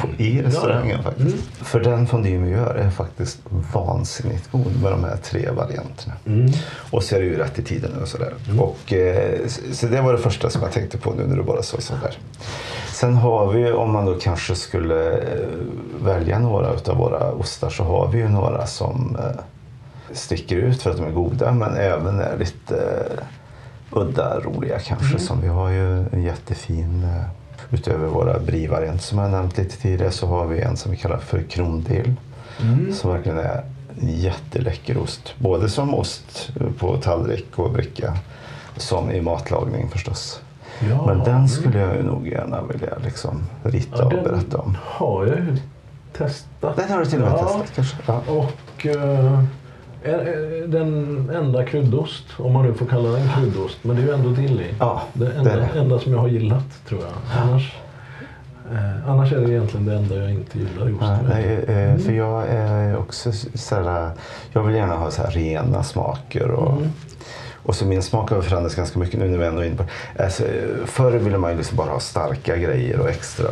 [0.00, 1.36] på, i restaurangen Ja, faktiskt.
[1.52, 3.38] För den fondyn vi gör är faktiskt
[3.74, 6.14] vansinnigt god med de här tre varianterna.
[6.26, 6.50] Mm.
[6.90, 8.34] Och så är det ju rätt i tiden och sådär.
[8.60, 11.62] Och, eh, så- det var det första som jag tänkte på nu när du bara
[11.62, 12.18] sa sådär.
[12.92, 15.48] Sen har vi, om man då kanske skulle eh,
[16.04, 19.40] välja några av våra ostar, så har vi ju några som eh,
[20.12, 25.18] sticker ut för att de är goda, men även är lite eh, udda, roliga kanske.
[25.18, 27.24] Som vi har ju en jättefin, eh,
[27.72, 31.18] utöver våra brie-varianter som jag nämnt lite tidigare, så har vi en som vi kallar
[31.18, 32.14] för krondill.
[32.60, 32.92] Mm.
[32.92, 33.64] Som verkligen är
[34.00, 35.34] en jätteläcker ost.
[35.38, 38.16] Både som ost på tallrik och bricka,
[38.76, 40.40] som i matlagning förstås.
[40.90, 41.06] Ja.
[41.06, 44.76] Men den skulle jag ju nog gärna vilja liksom rita Ja, och berätta om.
[44.84, 45.56] har jag ju
[46.12, 46.76] testat.
[46.76, 47.44] Den har du till och med Ja.
[47.44, 47.96] testat kanske?
[48.06, 48.20] Ja.
[48.26, 49.46] Och är
[50.66, 54.28] den enda kryddost, om man nu får kalla den kryddost, men det är ju ändå
[54.28, 54.74] dill i.
[54.78, 55.68] Ja, det enda, det.
[55.78, 57.42] enda som jag har gillat tror jag.
[57.42, 57.76] Annars,
[58.72, 61.02] eh, annars är det egentligen det enda jag inte gillar i ost.
[61.02, 61.98] Ja, nej, eh, Mm.
[61.98, 64.10] För jag är också sådär,
[64.52, 66.50] jag vill gärna ha så här rena smaker.
[66.50, 66.88] Och, Mm.
[67.62, 69.84] och så min smak har förändrats ganska mycket nu när vi ändå är inne på
[70.22, 70.44] alltså,
[70.86, 73.46] Förr ville man ju liksom bara ha starka grejer och extra,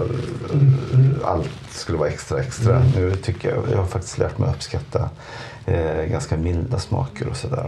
[1.25, 2.77] allt skulle vara extra extra.
[2.77, 2.89] Mm.
[2.97, 5.11] Nu tycker jag, jag har faktiskt lärt mig att uppskatta
[5.71, 7.66] eh, ganska milda smaker och sådär.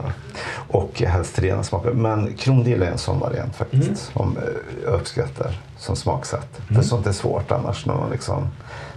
[0.68, 1.90] Och helst rena smaker.
[1.90, 3.96] Men krondill är en sån variant faktiskt Mm.
[3.96, 4.42] som eh,
[4.84, 6.60] jag uppskattar som smaksätt.
[6.74, 8.48] För sånt är svårt annars när man liksom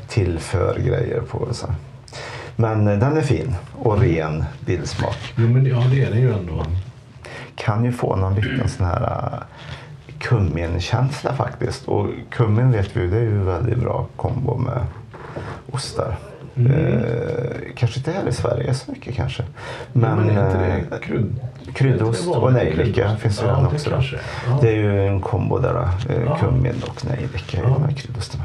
[0.07, 1.47] tillför grejer på.
[1.51, 1.67] Så.
[2.55, 5.33] Men eh, den är fin och ren dillsmak.
[5.35, 6.65] Jo, men ja, det är det ju ändå.
[7.55, 9.39] Kan ju få någon liten sån här uh,
[10.19, 11.87] kumminkänsla faktiskt.
[11.87, 14.85] Och kummin vet vi det är ju väldigt bra kombo med
[15.71, 16.17] ostar.
[16.57, 16.71] Mm.
[16.71, 17.03] Eh,
[17.75, 19.43] kanske inte här i Sverige så mycket kanske.
[19.93, 21.35] Men, Men, inte eh, det krydd?
[21.73, 23.89] kryddost det och nejlika finns ju ja, det också.
[23.89, 24.15] kanske.
[24.47, 24.57] Ja.
[24.61, 25.73] Det är ju en kombo där.
[25.73, 26.13] då.
[26.13, 26.37] Eh, Ja.
[26.37, 27.69] Kummin och nejlika i Ja.
[27.69, 28.43] de här kryddostarna.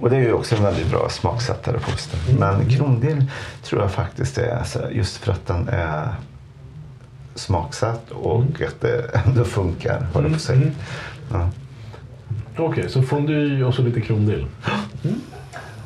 [0.00, 2.20] Och det är ju också en väldigt bra smaksättare på osten.
[2.28, 2.40] Mm.
[2.40, 3.24] Men krondill
[3.62, 6.08] tror jag faktiskt är så här, just för att den är
[7.34, 10.56] smaksatt och att det ändå funkar, på att säga.
[10.62, 10.72] Mm.
[11.32, 11.50] Ja.
[12.56, 14.46] Okej, så fondue och så lite krondill.
[15.04, 15.20] Mm.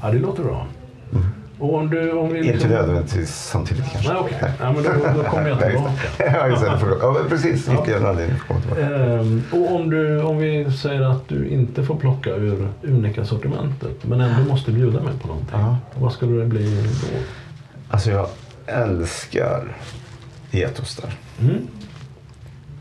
[0.02, 0.66] Ja, det låter bra.
[1.12, 1.26] Mm.
[1.58, 2.54] Och om du, om vi liksom...
[2.54, 4.12] Inte nödvändigtvis samtidigt kanske.
[4.12, 4.52] Nej, okej.
[4.60, 5.92] Ja, men då, då kommer jag tillbaka.
[6.18, 6.96] ja, just det.
[7.00, 7.68] Ja, precis.
[7.68, 8.82] Vilken anledning får komma tillbaka.
[8.82, 14.04] Ehm, och om, du, om vi säger att du inte får plocka ur unika sortimentet
[14.04, 15.58] men ändå måste bjuda mig på någonting.
[15.58, 15.76] Ja.
[15.94, 17.18] Vad skulle det bli då?
[17.90, 18.28] Alltså jag
[18.66, 19.76] älskar
[20.50, 21.10] getostar.
[21.40, 21.68] Mm.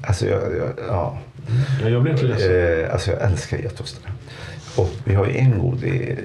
[0.02, 1.18] Alltså jag, jag, ja.
[1.82, 2.84] Ja, jag blir inte ledsen.
[2.84, 4.11] Eh, alltså jag älskar getostar.
[4.76, 6.20] Och vi har ju en god i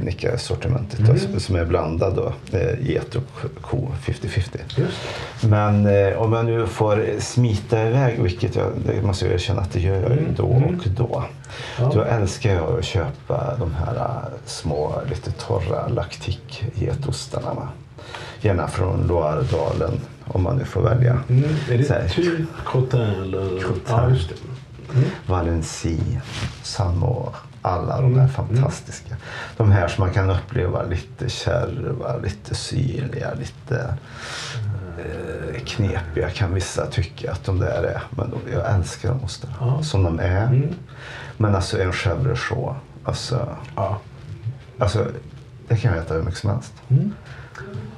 [0.00, 1.10] unika sortimentet Mm.
[1.10, 2.32] alltså, som är blandad då.
[2.58, 3.22] Eh, get och
[3.60, 4.58] ko 50-50.
[4.76, 4.96] Just
[5.48, 9.72] Men eh, om jag nu får smita iväg, vilket jag det måste jag erkänna att
[9.72, 10.34] det gör jag ju Mm.
[10.36, 11.24] då och då.
[11.78, 11.90] Ja.
[11.94, 17.54] Då älskar jag att köpa de här eh, små, lite torra laktik-getostarna.
[17.54, 17.68] va.
[18.40, 21.18] Gärna från Loiredalen, om man nu får välja.
[21.28, 21.44] Mm.
[21.70, 23.62] Är det typ Cotin eller?
[23.62, 23.82] Cotin.
[23.88, 24.34] Ja, just det.
[27.64, 27.78] Mm.
[27.80, 29.16] Alla de här fantastiska.
[29.56, 33.94] De här som man kan uppleva lite kärva, lite syrliga, lite
[34.98, 38.02] eh, knepiga kan vissa tycka att de där är.
[38.10, 39.82] Men de, jag älskar de ostarna Ja.
[39.82, 40.46] som de är.
[40.46, 40.74] Mm.
[41.36, 43.98] Men alltså en chèvre chaud, alltså, Ja.
[44.78, 45.06] alltså
[45.68, 46.72] det kan jag äta hur mycket som helst.
[46.88, 47.12] Mm.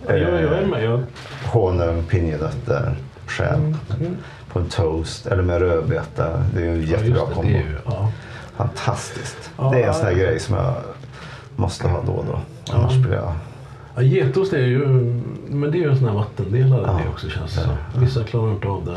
[0.07, 0.85] Ja, jag, jag är med.
[0.85, 1.03] Jag,
[1.47, 2.97] Honung, pinjenötter,
[3.27, 3.77] själv.
[4.01, 4.17] mm.
[4.53, 6.45] På en toast eller med rödbeta.
[6.55, 7.49] Det är en Ja, jättebra det, kombo.
[7.53, 8.13] det ja.
[8.61, 9.51] Fantastiskt.
[9.59, 10.75] Ja, det är en sån här grej som jag
[11.57, 12.41] måste ha då och då.
[12.73, 13.33] Annars blir jag...
[13.95, 14.87] Ja, getost är ju,
[15.49, 17.01] men det är ju en sån här vattendelare Ja.
[17.05, 17.75] det också känns det som.
[18.03, 18.97] Vissa klarar inte av det.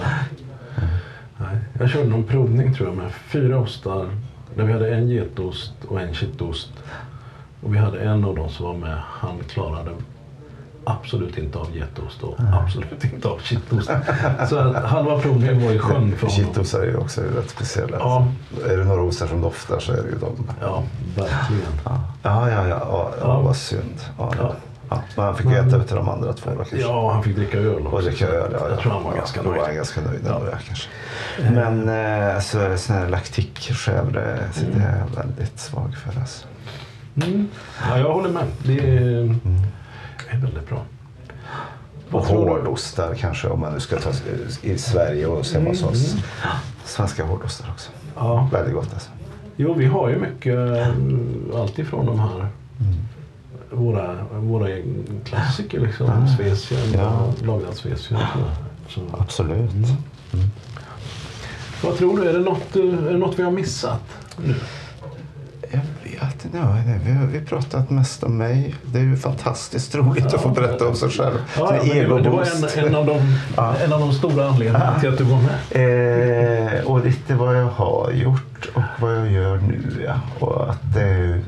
[1.37, 1.57] Nej.
[1.79, 4.09] Jag körde någon provning tror jag med fyra ostar.
[4.55, 6.71] Där vi hade en getost och en kittost.
[7.61, 8.97] Och vi hade en av dem som var med.
[9.05, 9.91] Han klarade
[10.85, 13.91] absolut inte av getost och absolut inte av kittost.
[14.49, 16.53] Så halva provningen var i sjön för honom.
[16.53, 17.97] Kitosar är ju också rätt speciella.
[17.99, 18.27] Ja.
[18.69, 20.47] Är det några ostar som doftar så är det ju de.
[20.61, 20.83] Ja,
[21.17, 21.73] verkligen.
[21.85, 22.67] Ja, ja, ja.
[22.67, 23.39] ja, ja, Ja.
[23.41, 23.99] vad synd.
[24.17, 24.53] Ja, Ja.
[24.89, 25.01] ja.
[25.15, 26.77] Men han fick ju äta utav de andra två då.
[26.77, 27.95] Ja, han fick dricka öl också.
[27.95, 28.81] Och dricka öl, ja, Jag ja.
[28.81, 29.59] tror han var ja, ganska då nöjd.
[29.59, 30.35] var han ganska nöjd Ja.
[30.35, 30.89] ändå, ja, kanske.
[31.51, 31.89] Men
[32.35, 36.19] eh, så, sån här laktikchèvre, så det är jag väldigt svag för.
[36.19, 36.45] Alltså.
[37.15, 37.47] Mm.
[37.89, 38.43] Ja, jag håller med.
[38.63, 39.35] Det är,
[40.33, 40.81] är väldigt bra.
[42.09, 44.09] Vad Och hårdostar kanske om man nu ska ta
[44.61, 46.15] i Sverige och se hos oss.
[46.85, 47.91] Svenska hårdostar också.
[48.15, 48.49] Ja.
[48.51, 49.09] Väldigt gott alltså.
[49.55, 50.87] Jo, vi har ju mycket, eh,
[51.61, 52.47] allt ifrån de här
[53.71, 54.67] våra, våra
[55.25, 56.07] klassiker liksom.
[56.07, 56.37] Ja.
[56.37, 57.09] Svesien Ja.
[57.21, 58.19] och lagrad svesien.
[58.19, 58.51] och sådär.
[58.87, 59.71] Så, Absolut.
[61.83, 62.29] vad tror du?
[62.29, 64.01] Är det, något, eh, är det något vi har missat
[64.37, 64.55] nu?
[66.21, 66.45] Vet.
[66.53, 68.75] Ja, vi har vi pratat mest om mig.
[68.85, 71.37] Det är ju fantastiskt roligt att få berätta om sig själv.
[71.57, 72.41] Ja, ja, det, var, det var
[72.77, 73.19] en, en, av de,
[73.57, 73.75] Ja.
[73.75, 76.77] en av de stora anledningarna till att du var med.
[76.79, 80.05] Eh, och lite vad jag har gjort och vad jag gör nu.
[80.07, 80.45] Ja.
[80.45, 81.43] Och att det är ju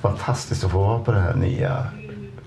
[0.00, 1.86] fantastiskt att få vara på den här nya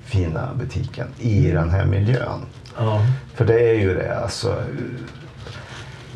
[0.06, 2.39] fina butiken i den här miljön.
[2.78, 3.01] Ja.
[3.34, 4.20] För det är ju det.
[4.24, 4.56] Alltså,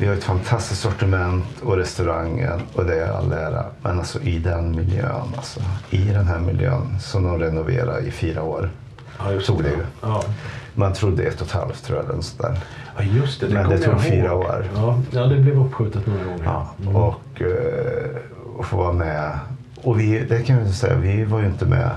[0.00, 3.64] vi har ett fantastiskt sortiment och restaurangen och det är all ära.
[3.82, 8.42] Men alltså i den miljön, alltså, i den här miljön som de renoverar i fyra
[8.42, 8.70] år.
[9.18, 9.84] Ja, Tog det ju.
[10.02, 10.22] Ja.
[10.74, 12.04] Man trodde ett och ett halvt tror jag.
[12.04, 12.58] eller något där.
[12.96, 13.46] ja, just det.
[13.46, 14.40] det Men det tog jag fyra ihåg.
[14.40, 14.64] år.
[14.74, 16.44] Ja, ja, det blev uppskjutet några gånger.
[16.44, 16.96] Ja, Mm.
[16.96, 18.16] och, eh,
[18.56, 19.38] och få vara med.
[19.82, 21.90] Och vi, det kan vi säga, vi var ju inte med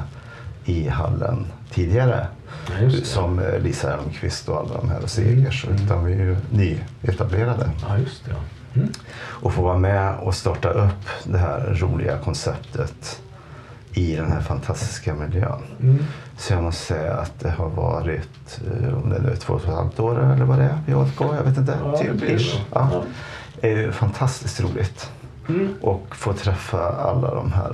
[0.66, 2.28] i hallen tidigare.
[2.68, 3.06] Det.
[3.06, 5.66] Som eh, Lisa Elmqvist och alla de här och Segers.
[5.66, 7.70] Utan vi är ju nyetablerade.
[7.88, 8.32] Ja, just det.
[8.32, 8.38] ja.
[8.76, 8.90] Mm.
[9.16, 13.22] Och få vara med och starta upp det här roliga konceptet
[13.94, 15.62] i den här fantastiska miljön.
[15.82, 16.06] Mm.
[16.38, 19.62] Så jag måste säga att det har varit, eh, om det nu är två och
[19.62, 21.78] ett halvt år eller vad det är, vi har hållit på, jag vet inte.
[21.84, 22.60] Ja, typ ish.
[22.74, 23.04] Ja.
[23.62, 23.92] Ja.
[23.92, 25.12] Fantastiskt roligt.
[25.50, 25.74] Mm.
[25.82, 27.74] Och få träffa alla de här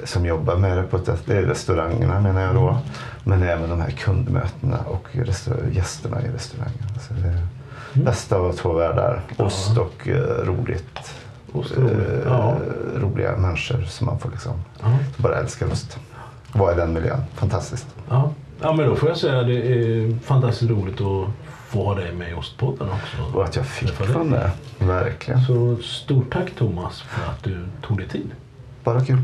[0.00, 2.78] eh, som jobbar med det på restaurangerna menar jag då.
[3.24, 5.08] Men även de här kundmötena och
[5.72, 6.84] gästerna i restaurangen.
[7.08, 7.46] Så det är
[8.04, 9.20] bästa av två världar.
[9.36, 11.14] Ost och eh, roligt.
[11.52, 12.56] Ost och roligt, Eh, ja.
[12.96, 14.86] Roliga människor som man får liksom, Ja.
[15.14, 15.98] som bara älskar ost.
[16.52, 17.20] Vara i den miljön.
[17.34, 17.86] Fantastiskt.
[18.08, 18.30] Ja.
[18.60, 21.28] ja, men då får jag säga att det är fantastiskt roligt att
[21.68, 23.38] få ha dig med i Ostpodden också.
[23.38, 24.50] Och att jag fick vara med.
[24.78, 25.40] Verkligen.
[25.40, 28.30] Så stort tack Thomas för att du tog dig tid.
[28.84, 29.18] Bara kul.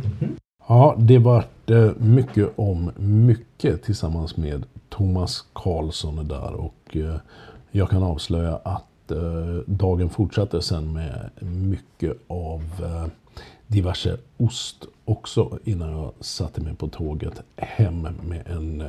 [0.68, 7.16] Ja, det vart eh, mycket om mycket tillsammans med Thomas Karlsson där och eh,
[7.70, 9.18] jag kan avslöja att eh,
[9.66, 12.62] dagen fortsatte sen med mycket av
[13.66, 18.84] diverse ost också innan jag satte mig på tåget hem med en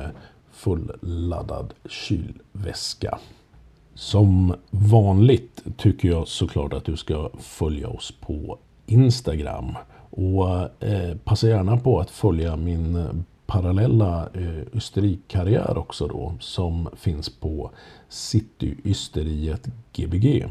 [0.52, 3.18] fulladdad kylväska.
[3.96, 9.74] Som vanligt tycker jag såklart att du ska följa oss på Instagram.
[10.10, 13.08] Och eh, passa gärna på att följa min
[13.46, 17.70] parallella eh, ysterikarriär också då som finns på
[18.08, 20.46] Cityysteriet Gbg.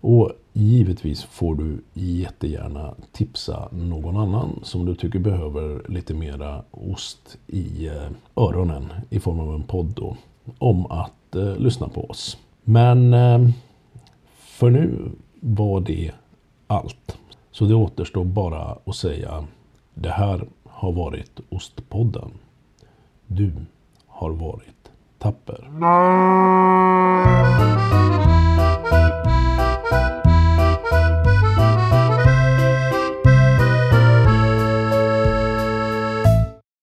[0.00, 7.38] Och givetvis får du jättegärna tipsa någon annan som du tycker behöver lite mera ost
[7.46, 10.16] i eh, öronen i form av en podd då,
[10.58, 12.38] om att att eh, lyssna på oss.
[12.64, 13.48] Men eh,
[14.38, 16.12] för nu var det
[16.66, 17.18] allt.
[17.50, 19.44] Så det återstår bara att säga
[19.94, 22.30] det här har varit Ostpodden.
[23.26, 23.52] Du
[24.06, 25.68] har varit tapper.